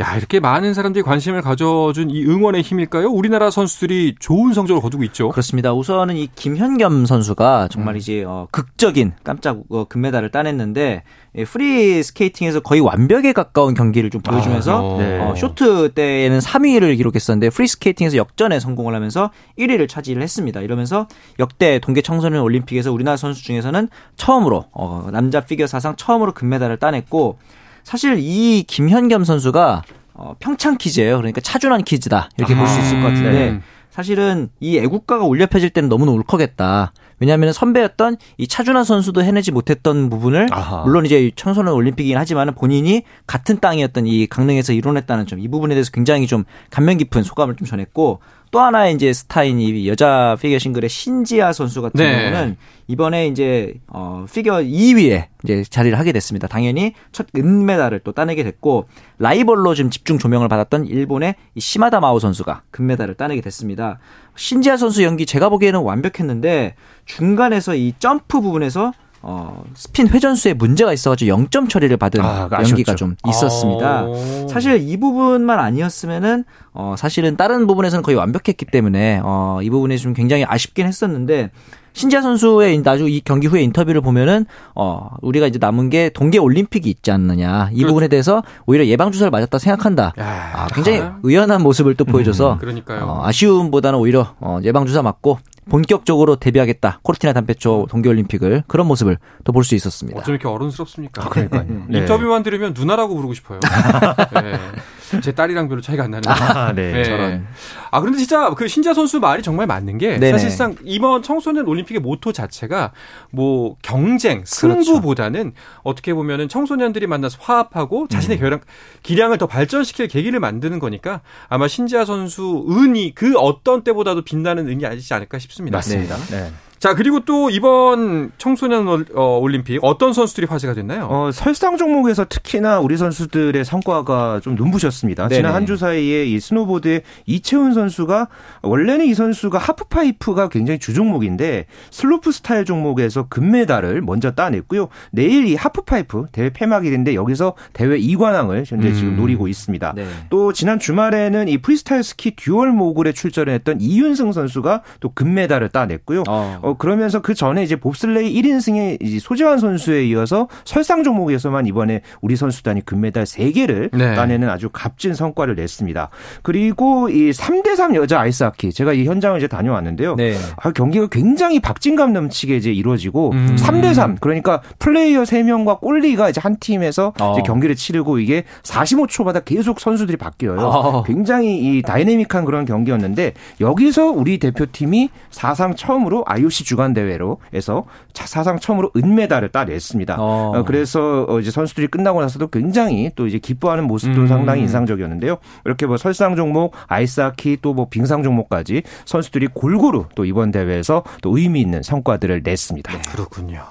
야, 0.00 0.16
이렇게 0.16 0.38
많은 0.40 0.74
사람들이 0.74 1.02
관심을 1.02 1.40
가져준 1.42 2.10
이 2.10 2.22
응원의 2.28 2.60
힘일까요? 2.60 3.08
우리나라 3.08 3.50
선수들이 3.50 4.16
좋은 4.20 4.52
성적을 4.52 4.82
거두고 4.82 5.02
있죠. 5.04 5.30
그렇습니다. 5.30 5.72
우선은 5.72 6.16
이 6.16 6.28
김현겸 6.34 7.06
선수가 7.06 7.68
정말 7.70 7.94
음. 7.94 7.96
이제 7.96 8.22
어, 8.22 8.46
극적인 8.50 9.12
깜짝 9.24 9.60
어, 9.70 9.84
금메달을 9.84 10.30
따냈는데 10.30 11.04
예, 11.36 11.44
프리 11.44 12.02
스케이팅에서 12.02 12.60
거의 12.60 12.82
완벽에 12.82 13.32
가까운 13.32 13.72
경기를 13.72 14.10
좀 14.10 14.20
보여주면서 14.20 14.96
아, 14.96 14.98
네. 14.98 15.18
어, 15.20 15.34
쇼트 15.34 15.94
때에는 15.94 16.38
3위를 16.40 16.96
기록했었는데 16.98 17.48
프리 17.48 17.66
스케이팅에서 17.66 18.18
역전에 18.18 18.60
성공을 18.60 18.94
하면서 18.94 19.30
1위를 19.58 19.88
차지를 19.88 20.22
했습니다. 20.22 20.60
이러면서 20.60 21.08
역대 21.38 21.78
동계 21.78 22.02
청소년 22.02 22.42
올림픽에서 22.42 22.92
우리나라 22.92 23.16
선수 23.16 23.42
중에서는 23.42 23.88
처음으로 24.16 24.66
어, 24.72 25.08
남자 25.12 25.40
피겨 25.40 25.66
사상 25.66 25.96
처음으로 25.96 26.34
금메달을 26.34 26.76
따냈고 26.76 27.38
사실 27.84 28.18
이 28.18 28.64
김현겸 28.66 29.24
선수가 29.24 29.82
어, 30.18 30.34
평창 30.38 30.76
퀴즈예요. 30.76 31.16
그러니까 31.18 31.40
차준환 31.40 31.84
퀴즈다. 31.84 32.28
이렇게 32.36 32.54
볼 32.56 32.66
수 32.66 32.78
있을 32.80 33.00
것 33.00 33.08
같은데 33.08 33.30
네. 33.52 33.60
사실은 33.90 34.48
이 34.60 34.76
애국가가 34.78 35.24
울려 35.24 35.46
펴질 35.46 35.70
때는 35.70 35.88
너무나 35.88 36.12
울컥했다. 36.12 36.92
왜냐하면 37.20 37.52
선배였던 37.52 38.16
이 38.36 38.46
차준환 38.46 38.84
선수도 38.84 39.22
해내지 39.24 39.50
못했던 39.50 40.08
부분을 40.08 40.46
아하. 40.52 40.82
물론 40.84 41.04
이제 41.04 41.32
청소년 41.34 41.74
올림픽이긴 41.74 42.16
하지만 42.16 42.54
본인이 42.54 43.02
같은 43.26 43.58
땅이었던 43.58 44.06
이 44.06 44.26
강릉에서 44.28 44.72
이뤄냈다는 44.72 45.26
점 45.26 45.38
이 45.40 45.48
부분에 45.48 45.74
대해서 45.74 45.90
굉장히 45.92 46.26
좀 46.28 46.44
감명 46.70 46.96
깊은 46.98 47.22
소감을 47.24 47.56
좀 47.56 47.66
전했고 47.66 48.20
또 48.50 48.60
하나의 48.60 48.94
이제 48.94 49.12
스타인 49.12 49.60
이 49.60 49.88
여자 49.88 50.36
피겨 50.40 50.58
싱글의 50.58 50.88
신지아 50.88 51.52
선수 51.52 51.82
같은 51.82 52.02
네. 52.02 52.30
경우는 52.30 52.56
이번에 52.86 53.26
이제 53.26 53.74
어 53.88 54.24
피겨 54.32 54.56
2위에 54.56 55.26
이제 55.44 55.62
자리를 55.62 55.98
하게 55.98 56.12
됐습니다. 56.12 56.48
당연히 56.48 56.94
첫 57.12 57.26
은메달을 57.36 58.00
또 58.04 58.12
따내게 58.12 58.42
됐고 58.44 58.88
라이벌로 59.18 59.74
좀 59.74 59.90
집중 59.90 60.18
조명을 60.18 60.48
받았던 60.48 60.86
일본의 60.86 61.34
이 61.54 61.60
시마다 61.60 62.00
마오 62.00 62.18
선수가 62.18 62.62
금메달을 62.70 63.14
따내게 63.14 63.42
됐습니다. 63.42 63.98
신지아 64.36 64.76
선수 64.76 65.02
연기 65.02 65.26
제가 65.26 65.48
보기에는 65.50 65.80
완벽했는데 65.80 66.74
중간에서 67.04 67.74
이 67.74 67.92
점프 67.98 68.40
부분에서 68.40 68.92
어, 69.22 69.64
스핀 69.74 70.08
회전수에 70.08 70.54
문제가 70.54 70.92
있어가지고 70.92 71.36
0점 71.36 71.68
처리를 71.68 71.96
받은 71.96 72.20
아, 72.20 72.48
연기가 72.52 72.94
좀 72.94 73.16
있었습니다. 73.26 74.00
아. 74.00 74.46
사실 74.48 74.80
이 74.80 74.96
부분만 74.96 75.58
아니었으면은 75.58 76.44
어, 76.72 76.94
사실은 76.96 77.36
다른 77.36 77.66
부분에서는 77.66 78.02
거의 78.02 78.16
완벽했기 78.16 78.66
때문에 78.66 79.20
어, 79.22 79.60
이 79.62 79.70
부분에 79.70 79.96
좀 79.96 80.14
굉장히 80.14 80.44
아쉽긴 80.46 80.86
했었는데 80.86 81.50
신지아 81.98 82.22
선수의 82.22 82.80
나중 82.82 83.10
이 83.10 83.20
경기 83.20 83.48
후에 83.48 83.60
인터뷰를 83.62 84.00
보면은 84.00 84.46
어 84.76 85.08
우리가 85.20 85.48
이제 85.48 85.58
남은 85.58 85.90
게 85.90 86.10
동계 86.10 86.38
올림픽이 86.38 86.88
있지 86.88 87.10
않느냐 87.10 87.70
이 87.72 87.78
그렇죠. 87.78 87.86
부분에 87.88 88.08
대해서 88.08 88.42
오히려 88.66 88.86
예방 88.86 89.10
주사를 89.10 89.30
맞았다 89.32 89.58
생각한다. 89.58 90.12
야, 90.18 90.50
아, 90.54 90.66
굉장히 90.68 91.00
아. 91.00 91.18
의연한 91.24 91.60
모습을 91.62 91.96
또 91.96 92.04
보여줘서 92.04 92.52
음, 92.52 92.58
그러니까요. 92.58 93.04
어, 93.04 93.26
아쉬움보다는 93.26 93.98
오히려 93.98 94.34
어, 94.38 94.60
예방 94.62 94.86
주사 94.86 95.02
맞고 95.02 95.38
본격적으로 95.68 96.36
데뷔하겠다. 96.36 97.00
코르티나 97.02 97.32
담페초 97.32 97.86
동계올림픽을 97.90 98.64
그런 98.66 98.86
모습을 98.86 99.18
또 99.44 99.52
볼 99.52 99.64
수 99.64 99.74
있었습니다. 99.74 100.18
어쩜 100.20 100.34
이렇게 100.34 100.48
어른스럽습니까? 100.48 101.24
아, 101.24 101.28
그러니까요. 101.28 101.64
네. 101.88 101.98
인터뷰만 102.00 102.42
들으면 102.42 102.74
누나라고 102.76 103.14
부르고 103.14 103.34
싶어요. 103.34 103.60
네. 104.42 105.20
제 105.22 105.32
딸이랑 105.32 105.68
별로 105.68 105.80
차이가 105.80 106.04
안 106.04 106.10
나는데. 106.10 106.28
아, 106.30 106.72
네. 106.72 106.92
네. 106.92 107.04
저런. 107.04 107.46
아, 107.90 108.00
그런데 108.00 108.18
진짜 108.18 108.50
그 108.54 108.68
신지아 108.68 108.94
선수 108.94 109.20
말이 109.20 109.42
정말 109.42 109.66
맞는 109.66 109.98
게 109.98 110.18
네네. 110.18 110.32
사실상 110.32 110.76
이번 110.84 111.22
청소년 111.22 111.66
올림픽의 111.66 112.00
모토 112.00 112.32
자체가 112.32 112.92
뭐 113.30 113.76
경쟁, 113.82 114.44
그렇죠. 114.44 114.82
승부보다는 114.82 115.40
그렇죠. 115.52 115.80
어떻게 115.82 116.14
보면은 116.14 116.48
청소년들이 116.48 117.06
만나서 117.06 117.38
화합하고 117.40 118.08
자신의 118.08 118.38
음. 118.38 118.40
결 118.40 118.60
기량을 119.02 119.38
더 119.38 119.46
발전시킬 119.46 120.08
계기를 120.08 120.40
만드는 120.40 120.78
거니까 120.78 121.20
아마 121.48 121.68
신지아 121.68 122.04
선수 122.04 122.66
은이 122.68 123.14
그 123.14 123.36
어떤 123.36 123.82
때보다도 123.82 124.22
빛나는 124.22 124.68
은이 124.68 124.86
아니지 124.86 125.12
않을까 125.14 125.38
싶습니다. 125.38 125.78
맞습니다. 125.78 126.16
네. 126.30 126.52
자, 126.78 126.94
그리고 126.94 127.20
또 127.20 127.50
이번 127.50 128.30
청소년 128.38 129.04
어, 129.14 129.38
올림픽 129.40 129.78
어떤 129.82 130.12
선수들이 130.12 130.46
화제가 130.46 130.74
됐나요? 130.74 131.08
어, 131.10 131.30
설상 131.32 131.76
종목에서 131.76 132.24
특히나 132.28 132.78
우리 132.80 132.96
선수들의 132.96 133.64
성과가 133.64 134.40
좀 134.42 134.54
눈부셨습니다. 134.54 135.28
네네. 135.28 135.36
지난 135.38 135.54
한 135.54 135.68
주 135.68 135.76
사이에 135.76 136.24
이 136.24 136.40
스노보드의 136.40 137.02
이채운 137.26 137.74
선수가 137.74 138.28
원래는 138.62 139.04
이 139.04 139.12
선수가 139.12 139.58
하프파이프가 139.58 140.48
굉장히 140.48 140.78
주종목인데 140.78 141.66
슬로프 141.90 142.32
스타일 142.32 142.64
종목에서 142.64 143.26
금메달을 143.28 144.00
먼저 144.00 144.30
따냈고요. 144.30 144.88
내일 145.10 145.46
이 145.46 145.54
하프파이프 145.56 146.26
대회 146.32 146.48
폐막일인데 146.50 147.14
여기서 147.14 147.52
대회 147.74 147.98
2관왕을 147.98 148.64
현재 148.66 148.88
음. 148.88 148.94
지금 148.94 149.16
노리고 149.16 149.46
있습니다. 149.48 149.92
네. 149.94 150.06
또 150.30 150.54
지난 150.54 150.78
주말에는 150.78 151.48
이 151.48 151.58
프리스타일 151.58 152.02
스키 152.02 152.34
듀얼 152.34 152.70
모글에 152.72 153.12
출전했던 153.12 153.82
이윤승 153.82 154.32
선수가 154.32 154.82
또 155.00 155.10
금메달을 155.12 155.68
따냈고요. 155.68 156.22
어. 156.28 156.60
어, 156.68 156.74
그러면서 156.76 157.20
그 157.20 157.34
전에 157.34 157.62
이제 157.62 157.76
봅슬레이 157.76 158.34
1인승의 158.34 158.98
이제 159.02 159.18
소재환 159.18 159.58
선수에 159.58 160.04
이어서 160.06 160.48
설상 160.64 161.02
종목에서만 161.02 161.66
이번에 161.66 162.02
우리 162.20 162.36
선수단이 162.36 162.84
금메달 162.84 163.24
3개를 163.24 163.96
네. 163.96 164.14
따내는 164.14 164.50
아주 164.50 164.68
값진 164.70 165.14
성과를 165.14 165.54
냈습니다. 165.54 166.10
그리고 166.42 167.08
이 167.08 167.30
3대3 167.30 167.94
여자 167.94 168.20
아이스하키 168.20 168.72
제가 168.72 168.92
이 168.92 169.06
현장을 169.06 169.38
이제 169.38 169.48
다녀왔는데요. 169.48 170.16
네. 170.16 170.36
아, 170.56 170.70
경기가 170.72 171.06
굉장히 171.08 171.60
박진감 171.60 172.12
넘치게 172.12 172.56
이제 172.56 172.70
이루어지고 172.70 173.30
음. 173.32 173.56
3대3 173.58 174.20
그러니까 174.20 174.60
플레이어 174.78 175.22
3명과 175.22 175.80
골리가 175.80 176.28
이제 176.28 176.40
한 176.40 176.56
팀에서 176.58 177.14
어. 177.20 177.32
이제 177.32 177.42
경기를 177.46 177.74
치르고 177.76 178.18
이게 178.18 178.44
45초마다 178.62 179.44
계속 179.44 179.80
선수들이 179.80 180.18
바뀌어요. 180.18 180.60
어. 180.60 181.02
굉장히 181.04 181.58
이 181.58 181.82
다이내믹한 181.82 182.44
그런 182.44 182.64
경기였는데 182.64 183.32
여기서 183.60 184.10
우리 184.10 184.38
대표팀이 184.38 185.08
사상 185.30 185.74
처음으로 185.74 186.24
IOC 186.26 186.57
IOC 186.58 186.64
주간 186.64 186.92
대회로 186.92 187.40
해서 187.54 187.84
사상 188.12 188.58
처음으로 188.58 188.90
은메달을 188.96 189.50
따냈습니다. 189.50 190.16
어. 190.18 190.52
어. 190.56 190.64
그래서 190.64 191.26
어, 191.28 191.40
이제 191.40 191.50
선수들이 191.50 191.86
끝나고 191.88 192.20
나서도 192.20 192.48
굉장히 192.48 193.10
또 193.16 193.26
이제 193.26 193.38
기뻐하는 193.38 193.84
모습도 193.84 194.22
음. 194.22 194.26
상당히 194.26 194.62
인상적이었는데요. 194.62 195.38
이렇게 195.64 195.86
뭐 195.86 195.96
설상 195.96 196.36
종목, 196.36 196.74
아이스하키 196.88 197.58
또 197.62 197.78
뭐 197.78 197.86
빙상 197.88 198.24
종목까지 198.24 198.82
선수들이 199.04 199.48
골고루 199.54 200.06
또 200.16 200.24
이번 200.24 200.50
대회에서 200.50 201.04
또 201.22 201.38
의미 201.38 201.60
있는 201.60 201.80
성과들을 201.82 202.40
냈습니다. 202.42 202.92
네. 202.92 203.02
그렇군요. 203.12 203.62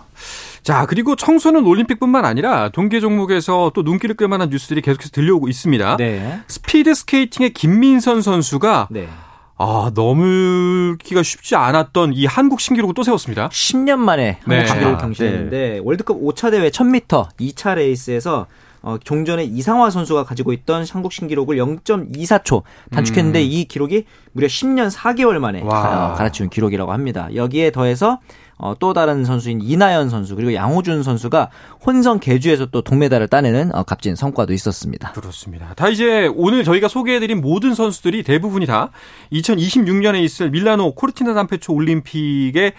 자, 0.64 0.86
그리고 0.86 1.18
청소년 1.18 1.66
올림픽뿐만 1.66 2.24
아니라 2.24 2.70
동계 2.70 3.02
종목에서 3.02 3.72
또 3.76 3.82
눈길을 3.82 4.16
끌 4.16 4.30
만한 4.30 4.50
뉴스들이 4.50 4.82
계속해서 4.82 5.10
들려오고 5.12 5.50
있습니다. 5.50 5.98
네. 5.98 6.40
스피드 6.48 6.94
스케이팅의 6.94 7.50
김민선 7.54 8.22
선수가 8.22 8.88
네. 8.92 9.10
아, 9.60 9.92
넘기가 9.96 11.24
쉽지 11.24 11.56
않았던 11.56 12.14
이 12.14 12.26
한국 12.26 12.62
신기록을 12.62 12.94
또 12.94 13.04
세웠습니다. 13.04 13.50
10년 13.50 13.98
만에 13.98 14.38
한국 14.44 14.50
네. 14.50 14.66
신기록을 14.66 14.98
경신했는데 14.98 15.58
네. 15.58 15.82
월드컵 15.84 16.20
5차 16.22 16.52
대회 16.52 16.70
1000m 16.70 17.30
2차 17.40 17.76
레이스에서 17.76 18.46
어, 18.84 18.98
종전에 19.04 19.44
이상화 19.44 19.90
선수가 19.90 20.24
가지고 20.24 20.54
있던 20.54 20.86
한국 20.90 21.12
신기록을 21.12 21.58
0.24초 21.58 22.62
단축했는데 22.92 23.40
음. 23.40 23.46
이 23.50 23.66
기록이 23.66 24.06
무려 24.32 24.48
10년 24.48 24.92
4개월 24.92 25.40
만에 25.40 25.62
와. 25.64 26.14
갈아치운 26.14 26.50
기록이라고 26.50 26.94
합니다. 26.94 27.28
여기에 27.34 27.72
더해서 27.72 28.20
어, 28.58 28.74
또 28.80 28.94
다른 28.94 29.24
선수인 29.24 29.62
이나연 29.62 30.10
선수 30.10 30.36
그리고 30.36 30.54
양호준 30.54 31.04
선수가 31.04 31.50
혼성 31.86 32.20
계주에서 32.20 32.68
또 32.68 32.82
동메달을 32.82 33.28
따내는 33.28 33.74
어, 33.76 33.84
값진 33.84 34.16
성과도 34.16 34.54
있었습니다. 34.54 35.12
그렇습니다. 35.12 35.74
다 35.76 35.90
이제 35.90 36.32
오늘 36.36 36.64
저희가 36.64 36.88
소개해드린 36.88 37.42
모든 37.42 37.76
선수들이 37.76 38.24
대부분이 38.24 38.66
다 38.66 38.90
2026년에 39.32 40.24
있을 40.24 40.50
밀라노 40.50 40.96
코르티나 40.96 41.34
담페초 41.34 41.74
올림픽에 41.74 42.74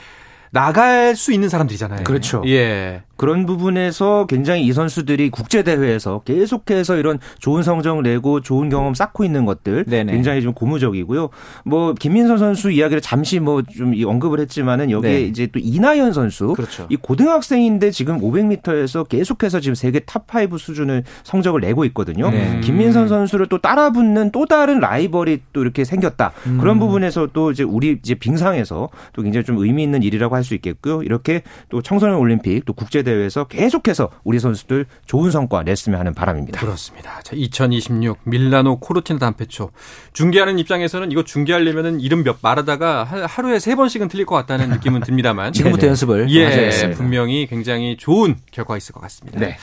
나갈 0.51 1.17
수 1.17 1.33
있는 1.33 1.49
사람들이잖아요. 1.49 2.05
그렇죠. 2.05 2.43
예. 2.47 3.03
그런 3.17 3.47
부분에서 3.47 4.27
굉장히 4.29 4.65
이 4.65 4.73
선수들이 4.73 5.31
국제 5.31 5.65
대회에서 5.65 6.21
계속해서 6.25 6.97
이런 6.97 7.19
좋은 7.41 7.65
성적을 7.65 8.05
내고 8.05 8.41
좋은 8.41 8.69
경험 8.69 8.95
쌓고 8.95 9.25
있는 9.25 9.45
것들 9.45 9.87
네네. 9.87 10.13
굉장히 10.13 10.41
좀 10.41 10.53
고무적이고요. 10.53 11.31
뭐 11.65 11.95
김민선 11.95 12.39
선수 12.39 12.71
이야기를 12.71 13.01
잠시 13.01 13.41
뭐 13.41 13.63
좀 13.77 13.93
언급을 14.05 14.41
했지만은 14.41 14.91
여기에 14.91 15.13
네. 15.13 15.21
이제 15.23 15.47
또 15.47 15.59
이나현 15.59 16.13
선수 16.13 16.53
그렇죠. 16.55 16.87
이 16.89 16.97
고등학생인데 16.97 17.91
지금 17.91 18.21
500m에서 18.21 19.09
계속해서 19.09 19.61
지금 19.61 19.75
세계 19.75 20.01
탑5 20.01 20.59
수준을 20.59 21.05
성적을 21.25 21.61
내고 21.61 21.85
있거든요. 21.87 22.31
네. 22.31 22.61
김민선 22.61 23.09
선수를 23.09 23.47
또 23.47 23.59
따라 23.59 23.91
붙는 23.91 24.31
또 24.33 24.47
다른 24.47 24.81
라이벌이 24.81 25.41
또 25.53 25.63
이렇게 25.63 25.85
생겼다. 25.85 26.33
음. 26.47 26.59
그런 26.59 26.79
부분에서 26.79 27.29
또 27.33 27.51
이제 27.51 27.63
우리 27.63 27.99
이제 28.03 28.15
빙상에서 28.15 28.89
또 29.13 29.23
굉장히 29.23 29.45
좀 29.45 29.59
의미 29.59 29.83
있는 29.83 30.03
일이라고 30.03 30.37
할 30.39 30.49
수 30.49 30.55
있겠고요. 30.55 31.03
이렇게 31.03 31.43
또 31.69 31.83
청소년 31.83 32.17
올림픽 32.17 32.65
또 32.65 32.73
국제 32.73 33.03
대회에서 33.03 33.45
계속해서 33.45 34.11
우리 34.25 34.39
선수들 34.39 34.87
좋은 35.07 35.31
성과 35.31 35.63
냈으면 35.63 35.99
하는 36.01 36.15
바람입니다. 36.15 36.61
그렇습니다. 36.61 37.21
자, 37.23 37.37
2026 37.37 38.19
밀라노 38.25 38.81
코르티나 38.81 39.19
단페초 39.19 39.71
중계하는 40.15 40.59
입장에서는 40.59 41.13
이거 41.13 41.25
중계하려면은 41.25 42.01
이름 42.01 42.25
몇 42.25 42.39
말하다가 42.41 43.05
하루에 43.29 43.59
세 43.59 43.75
번씩은 43.77 44.09
틀릴 44.09 44.27
것 44.27 44.35
같다는 44.37 44.71
느낌은 44.71 45.03
듭니다만 45.03 45.53
지금부터 45.55 45.87
연습을 45.89 46.31
예, 46.31 46.49
네. 46.49 46.91
분명히 46.91 47.47
굉장히 47.47 47.97
좋은 47.99 48.37
결과가 48.51 48.79
있을 48.79 48.95
것 48.95 49.01
같습니다. 49.01 49.39
네. 49.39 49.57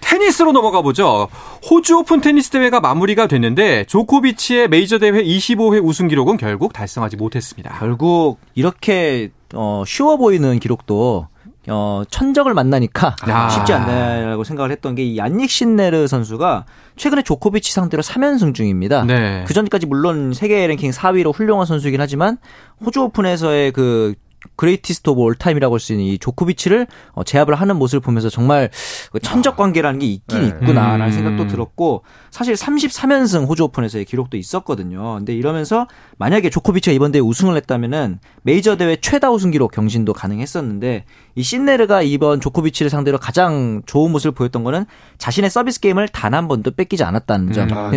테니스로 0.00 0.52
넘어가 0.52 0.80
보죠. 0.80 1.28
호주 1.70 1.98
오픈 1.98 2.20
테니스 2.20 2.50
대회가 2.50 2.80
마무리가 2.80 3.26
됐는데 3.26 3.84
조코비치의 3.84 4.68
메이저 4.68 4.98
대회 4.98 5.22
25회 5.22 5.84
우승 5.84 6.08
기록은 6.08 6.38
결국 6.38 6.72
달성하지 6.72 7.16
못했습니다. 7.16 7.76
결국 7.78 8.38
이렇게 8.54 9.30
어, 9.54 9.82
쉬워 9.86 10.16
보이는 10.16 10.58
기록도 10.58 11.26
어, 11.68 12.02
천적을 12.08 12.54
만나니까 12.54 13.16
아. 13.22 13.48
쉽지 13.50 13.72
않다라고 13.72 14.44
생각을 14.44 14.70
했던 14.70 14.94
게 14.94 15.04
이 15.04 15.18
얀닉 15.18 15.50
신네르 15.50 16.06
선수가 16.06 16.64
최근에 16.96 17.22
조코비치 17.22 17.72
상대로 17.72 18.02
3연승 18.02 18.54
중입니다. 18.54 19.04
네. 19.04 19.44
그 19.46 19.54
전까지 19.54 19.86
물론 19.86 20.32
세계 20.32 20.66
랭킹 20.66 20.90
4위로 20.90 21.34
훌륭한 21.34 21.66
선수이긴 21.66 22.00
하지만 22.00 22.38
호주 22.84 23.02
오픈에서의 23.02 23.72
그 23.72 24.14
greatest 24.56 25.10
of 25.10 25.20
all 25.20 25.34
time이라고 25.34 25.74
할 25.74 25.80
수 25.80 25.92
있는 25.92 26.06
이 26.06 26.18
조코비치를 26.18 26.86
어, 27.12 27.24
제압을 27.24 27.54
하는 27.54 27.76
모습을 27.76 28.00
보면서 28.00 28.28
정말 28.28 28.70
그 29.10 29.18
천적 29.18 29.56
관계라는 29.56 29.98
게 30.00 30.06
있긴 30.06 30.40
네. 30.40 30.46
있구나라는 30.48 31.06
음. 31.06 31.12
생각도 31.12 31.46
들었고 31.46 32.04
사실 32.30 32.54
33연승 32.54 33.48
호주 33.48 33.64
오픈에서의 33.64 34.04
기록도 34.04 34.36
있었거든요. 34.36 35.14
근데 35.14 35.34
이러면서 35.34 35.88
만약에 36.18 36.50
조코비치가 36.50 36.94
이번 36.94 37.12
대회 37.12 37.20
우승을 37.20 37.56
했다면은 37.56 38.20
메이저 38.42 38.76
대회 38.76 38.96
최다 38.96 39.30
우승 39.30 39.50
기록 39.50 39.72
경신도 39.72 40.12
가능했었는데 40.12 41.04
이 41.34 41.42
신네르가 41.42 42.02
이번 42.02 42.40
조코비치를 42.40 42.90
상대로 42.90 43.18
가장 43.18 43.82
좋은 43.86 44.10
모습을 44.10 44.32
보였던 44.32 44.64
거는 44.64 44.84
자신의 45.18 45.50
서비스 45.50 45.80
게임을 45.80 46.08
단 46.08 46.30
한 46.34 46.46
번도 46.48 46.72
뺏기지 46.72 47.02
않았다는 47.04 47.52
점. 47.52 47.68
음, 47.70 47.74
아, 47.76 47.90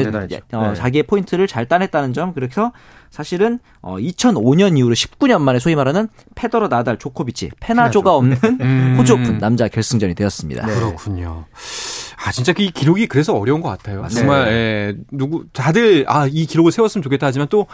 어, 0.57 0.67
네. 0.69 0.73
자기의 0.75 1.03
포인트를 1.03 1.45
잘 1.47 1.67
따냈다는 1.67 2.13
점. 2.13 2.33
그래서 2.33 2.71
사실은 3.11 3.59
어 3.81 3.97
2005년 3.97 4.77
이후로 4.77 4.95
19년 4.95 5.39
만에 5.41 5.59
소위 5.59 5.75
말하는 5.75 6.07
페더러 6.33 6.67
나달 6.67 6.97
조코비치 6.97 7.51
페나조가 7.59 8.15
없는 8.15 8.37
음. 8.61 8.95
호주 8.97 9.13
오픈 9.13 9.37
남자 9.37 9.67
결승전이 9.67 10.15
되었습니다. 10.15 10.65
네. 10.65 10.73
그렇군요. 10.73 11.45
아 12.25 12.31
진짜 12.31 12.53
이 12.57 12.71
기록이 12.71 13.07
그래서 13.07 13.33
어려운 13.35 13.61
것 13.61 13.69
같아요. 13.69 14.01
맞습니다. 14.01 14.19
정말 14.35 14.51
예, 14.51 14.95
누구 15.11 15.45
다들 15.53 16.05
아 16.07 16.27
이 16.27 16.45
기록을 16.47 16.71
세웠으면 16.71 17.03
좋겠다 17.03 17.27
하지만 17.27 17.47
또 17.49 17.67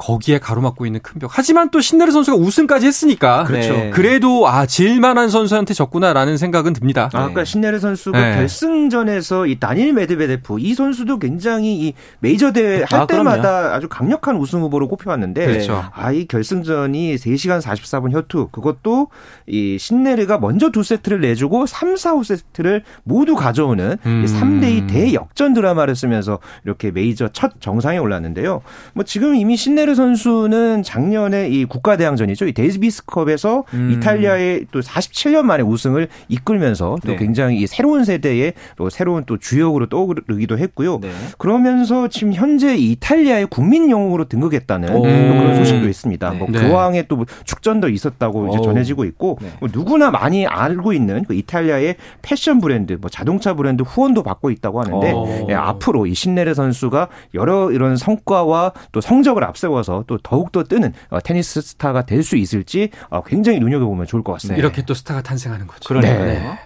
거기에 0.00 0.38
가로막고 0.38 0.86
있는 0.86 1.00
큰 1.02 1.20
벽. 1.20 1.30
하지만 1.30 1.70
또 1.70 1.80
신내르 1.82 2.10
선수가 2.10 2.38
우승까지 2.38 2.86
했으니까. 2.86 3.44
그렇죠. 3.44 3.74
네. 3.74 3.90
그래도 3.90 4.48
아 4.48 4.64
질만한 4.64 5.28
선수한테 5.28 5.74
졌구나라는 5.74 6.38
생각은 6.38 6.72
듭니다. 6.72 7.10
아, 7.12 7.24
아까 7.24 7.44
신내르 7.44 7.78
선수가 7.78 8.18
네. 8.18 8.36
결승전에서 8.36 9.46
이 9.46 9.60
다니엘 9.60 9.92
메드베데프 9.92 10.58
이 10.58 10.72
선수도 10.72 11.18
굉장히 11.18 11.74
이 11.76 11.92
메이저 12.20 12.50
대회 12.50 12.82
할 12.88 13.00
아, 13.02 13.06
때마다 13.06 13.42
그럼요. 13.42 13.74
아주 13.74 13.88
강력한 13.88 14.36
우승 14.36 14.62
후보로 14.62 14.88
꼽혀왔는데 14.88 15.46
그렇죠. 15.46 15.84
아이 15.92 16.26
결승전이 16.26 17.16
3시간 17.16 17.60
44분 17.60 18.12
혀투 18.12 18.48
그것도 18.52 19.08
이 19.46 19.76
신내르가 19.78 20.38
먼저 20.38 20.70
두 20.70 20.82
세트를 20.82 21.20
내주고 21.20 21.66
3, 21.66 21.96
4, 21.96 22.14
5 22.14 22.22
세트를 22.22 22.84
모두 23.04 23.34
가져오는 23.34 23.98
음. 24.06 24.24
3대2 24.26 24.88
대역전 24.88 25.52
드라마를 25.52 25.94
쓰면서 25.94 26.38
이렇게 26.64 26.90
메이저 26.90 27.28
첫 27.28 27.52
정상에 27.60 27.98
올랐는데요. 27.98 28.62
뭐 28.94 29.04
지금 29.04 29.34
이미 29.34 29.58
신내 29.58 29.89
르 29.90 29.94
선수는 29.94 30.82
작년에 30.82 31.48
이 31.48 31.64
국가대항전이죠. 31.64 32.46
이 32.46 32.52
데이비스컵에서 32.52 33.64
음. 33.74 33.90
이탈리아의 33.92 34.66
또 34.70 34.80
47년 34.80 35.42
만에 35.42 35.62
우승을 35.62 36.08
이끌면서 36.28 36.96
또 37.04 37.12
네. 37.12 37.16
굉장히 37.16 37.66
새로운 37.66 38.04
세대의 38.04 38.54
또 38.76 38.88
새로운 38.88 39.24
또 39.26 39.36
주역으로 39.36 39.88
떠오르기도 39.88 40.58
했고요. 40.58 41.00
네. 41.00 41.10
그러면서 41.38 42.08
지금 42.08 42.32
현재 42.32 42.76
이탈리아의 42.76 43.46
국민 43.46 43.90
영웅으로 43.90 44.28
등극했다는 44.28 45.02
그런 45.02 45.56
소식도 45.56 45.88
있습니다. 45.88 46.30
네. 46.30 46.38
뭐 46.38 46.48
네. 46.50 46.60
교황의 46.60 47.06
또 47.08 47.26
축전도 47.44 47.88
있었다고 47.88 48.48
이제 48.48 48.58
전해지고 48.62 49.04
있고 49.04 49.38
네. 49.42 49.48
뭐 49.58 49.68
누구나 49.72 50.10
많이 50.10 50.46
알고 50.46 50.92
있는 50.92 51.24
그 51.24 51.34
이탈리아의 51.34 51.96
패션 52.22 52.60
브랜드, 52.60 52.92
뭐 53.00 53.10
자동차 53.10 53.54
브랜드 53.54 53.82
후원도 53.82 54.22
받고 54.22 54.50
있다고 54.50 54.80
하는데 54.82 55.14
예, 55.48 55.54
앞으로 55.54 56.06
이 56.06 56.14
신네르 56.14 56.54
선수가 56.54 57.08
여러 57.34 57.72
이런 57.72 57.96
성과와 57.96 58.72
또 58.92 59.00
성적을 59.00 59.42
앞세워서 59.42 60.04
또 60.06 60.18
더욱더 60.18 60.64
뜨는 60.64 60.92
어, 61.10 61.20
테니스 61.20 61.60
스타가 61.60 62.04
될 62.06 62.22
수 62.22 62.36
있을지 62.36 62.90
어, 63.08 63.22
굉장히 63.22 63.58
눈여겨보면 63.60 64.06
좋을 64.06 64.22
것 64.22 64.32
같습니다. 64.32 64.58
이렇게 64.58 64.82
또 64.84 64.92
스타가 64.94 65.22
탄생하는 65.22 65.66
거죠. 65.66 65.80
그러네요. 65.88 66.24
네. 66.24 66.58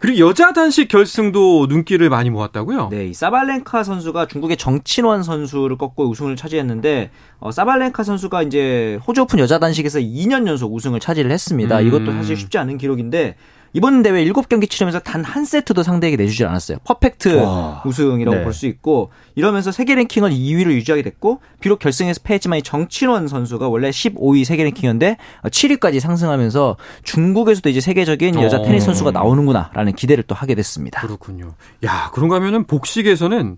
그리고 0.00 0.28
여자 0.28 0.52
단식 0.52 0.88
결승도 0.88 1.66
눈길을 1.68 2.08
많이 2.10 2.30
모았다고요? 2.30 2.88
네, 2.90 3.06
이 3.06 3.14
사발렌카 3.14 3.82
선수가 3.84 4.26
중국의 4.26 4.56
정친원 4.56 5.22
선수를 5.22 5.76
꺾고 5.78 6.08
우승을 6.08 6.36
차지했는데 6.36 7.10
어, 7.38 7.50
사발렌카 7.52 8.02
선수가 8.02 8.42
이제 8.42 8.98
호주 9.06 9.22
오픈 9.22 9.38
여자 9.38 9.58
단식에서 9.58 9.98
2년 10.00 10.46
연속 10.46 10.72
우승을 10.74 11.00
차지를 11.00 11.30
했습니다. 11.30 11.78
음. 11.80 11.86
이것도 11.86 12.12
사실 12.12 12.36
쉽지 12.36 12.58
않은 12.58 12.78
기록인데 12.78 13.36
이번 13.74 14.02
대회 14.02 14.24
7경기 14.24 14.68
치르면서 14.68 14.98
단 15.00 15.22
한 15.22 15.44
세트도 15.46 15.82
상대에게 15.82 16.16
내주질 16.16 16.46
않았어요. 16.46 16.78
퍼펙트 16.84 17.36
와. 17.36 17.82
우승이라고 17.86 18.36
네. 18.38 18.44
볼수 18.44 18.66
있고 18.66 19.10
이러면서 19.34 19.72
세계 19.72 19.94
랭킹을 19.94 20.30
2위로 20.30 20.72
유지하게 20.72 21.02
됐고 21.02 21.40
비록 21.60 21.78
결승에서 21.78 22.20
패했지만 22.22 22.58
이 22.58 22.62
정친원 22.62 23.28
선수가 23.28 23.68
원래 23.68 23.88
15위 23.90 24.44
세계 24.44 24.64
랭킹이었는데 24.64 25.16
7위까지 25.44 26.00
상승하면서 26.00 26.76
중국에서도 27.04 27.68
이제 27.70 27.80
세계적인 27.80 28.34
여자 28.42 28.58
어. 28.58 28.62
테니스 28.62 28.84
선수가 28.86 29.12
나오는구나라는 29.12 29.94
기대를 29.94 30.24
또 30.24 30.34
하게 30.34 30.54
됐습니다. 30.54 31.00
그렇군요. 31.00 31.54
야, 31.84 32.10
그런가 32.12 32.36
하면은 32.36 32.64
복식에서는 32.66 33.56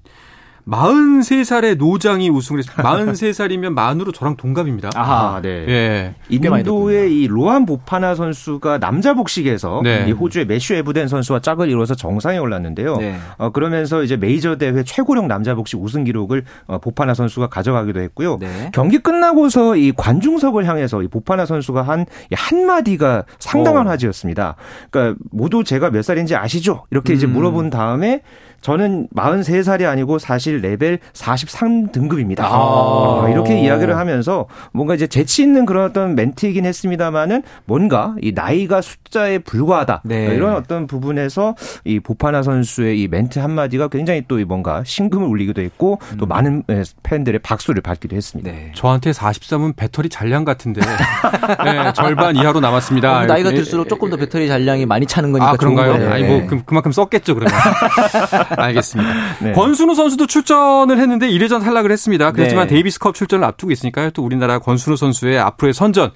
43살의 0.68 1.76
노장이 1.76 2.30
우승을 2.30 2.60
했습니다. 2.60 2.82
43살이면 2.82 3.72
만으로 3.74 4.12
저랑 4.12 4.36
동갑입니다. 4.36 4.90
아, 4.94 5.40
네. 5.42 5.48
예. 5.68 6.14
인도의 6.30 7.14
이 7.14 7.26
로한 7.26 7.66
보파나 7.66 8.14
선수가 8.14 8.78
남자 8.78 9.14
복식에서 9.14 9.82
네. 9.84 10.06
이 10.08 10.12
호주의 10.12 10.46
매슈 10.46 10.74
에브덴 10.74 11.08
선수와 11.08 11.40
짝을 11.40 11.68
이뤄서 11.68 11.94
정상에 11.94 12.38
올랐는데요. 12.38 12.96
네. 12.96 13.16
어, 13.36 13.50
그러면서 13.50 14.02
이제 14.02 14.16
메이저 14.16 14.56
대회 14.56 14.82
최고령 14.82 15.28
남자 15.28 15.54
복식 15.54 15.80
우승 15.82 16.04
기록을 16.04 16.44
어, 16.66 16.78
보파나 16.78 17.14
선수가 17.14 17.48
가져가기도 17.48 18.00
했고요. 18.00 18.38
네. 18.40 18.70
경기 18.72 18.98
끝나고서 18.98 19.76
이 19.76 19.92
관중석을 19.92 20.66
향해서 20.66 21.02
이 21.02 21.08
보파나 21.08 21.44
선수가 21.44 21.82
한 21.82 22.06
한마디가 22.32 23.24
상당한 23.38 23.86
오. 23.86 23.90
화제였습니다. 23.90 24.56
그러니까 24.90 25.20
모두 25.30 25.62
제가 25.62 25.90
몇 25.90 26.02
살인지 26.02 26.34
아시죠? 26.36 26.84
이렇게 26.90 27.12
이제 27.12 27.26
음. 27.26 27.34
물어본 27.34 27.70
다음에 27.70 28.22
저는 28.64 29.08
43살이 29.14 29.86
아니고 29.86 30.18
사실 30.18 30.62
레벨 30.62 30.98
43등급입니다. 31.12 32.40
아. 32.40 33.24
아, 33.24 33.28
이렇게 33.28 33.60
이야기를 33.60 33.98
하면서 33.98 34.46
뭔가 34.72 34.94
이제 34.94 35.06
재치 35.06 35.42
있는 35.42 35.66
그런 35.66 35.84
어떤 35.84 36.14
멘트이긴 36.14 36.64
했습니다만은 36.64 37.42
뭔가 37.66 38.14
이 38.22 38.32
나이가 38.34 38.80
숫자에 38.80 39.40
불과하다. 39.40 40.00
네. 40.04 40.34
이런 40.34 40.54
어떤 40.54 40.86
부분에서 40.86 41.54
이 41.84 42.00
보파나 42.00 42.42
선수의 42.42 43.02
이 43.02 43.06
멘트 43.06 43.38
한마디가 43.38 43.88
굉장히 43.88 44.22
또 44.26 44.38
뭔가 44.46 44.82
심금을 44.86 45.28
울리기도 45.28 45.60
했고 45.60 45.98
음. 46.12 46.16
또 46.16 46.24
많은 46.24 46.62
예, 46.70 46.84
팬들의 47.02 47.40
박수를 47.40 47.82
받기도 47.82 48.16
했습니다. 48.16 48.50
네. 48.50 48.72
저한테 48.74 49.10
43은 49.10 49.76
배터리 49.76 50.08
잔량 50.08 50.46
같은데 50.46 50.80
네, 51.64 51.92
절반 51.92 52.34
이하로 52.34 52.60
남았습니다. 52.60 53.18
어, 53.18 53.26
나이가 53.26 53.50
들수록 53.50 53.90
조금 53.90 54.08
더 54.08 54.16
배터리 54.16 54.48
잔량이 54.48 54.86
많이 54.86 55.04
차는 55.04 55.32
거니까 55.32 55.50
아, 55.50 55.56
그런가요? 55.56 56.10
아니 56.10 56.24
뭐 56.24 56.46
그, 56.46 56.64
그만큼 56.64 56.92
썼겠죠, 56.92 57.34
그러면. 57.34 57.54
알겠습니다. 58.62 59.12
네. 59.40 59.52
권순우 59.52 59.94
선수도 59.94 60.26
출전을 60.26 60.98
했는데 60.98 61.28
1회전 61.28 61.62
탈락을 61.62 61.90
했습니다. 61.90 62.32
그렇지만 62.32 62.66
네. 62.66 62.74
데이비스컵 62.74 63.14
출전을 63.14 63.44
앞두고 63.44 63.72
있으니까요. 63.72 64.10
또 64.10 64.22
우리나라 64.24 64.58
권순우 64.58 64.96
선수의 64.96 65.38
앞으로의 65.38 65.74
선전 65.74 66.10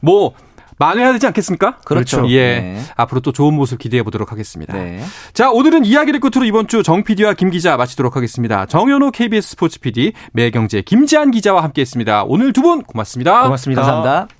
뭐 0.00 0.32
만회해야 0.78 1.12
되지 1.12 1.26
않겠습니까? 1.26 1.76
그렇죠. 1.84 2.18
그렇죠. 2.18 2.32
예. 2.32 2.60
네. 2.60 2.80
앞으로 2.96 3.20
또 3.20 3.32
좋은 3.32 3.52
모습 3.52 3.78
기대해 3.78 4.02
보도록 4.02 4.32
하겠습니다. 4.32 4.72
네. 4.72 5.04
자, 5.34 5.50
오늘은 5.50 5.84
이야기를 5.84 6.20
끝으로 6.20 6.46
이번 6.46 6.68
주 6.68 6.82
정 6.82 7.04
PD와 7.04 7.34
김 7.34 7.50
기자 7.50 7.76
마치도록 7.76 8.16
하겠습니다. 8.16 8.64
정현호 8.64 9.10
KBS 9.10 9.50
스포츠 9.50 9.78
PD, 9.80 10.14
매경제 10.32 10.80
김지한 10.80 11.32
기자와 11.32 11.62
함께 11.62 11.82
했습니다. 11.82 12.24
오늘 12.26 12.54
두 12.54 12.62
분 12.62 12.82
고맙습니다. 12.82 13.42
고맙습니다. 13.42 13.82
감사합니다. 13.82 14.39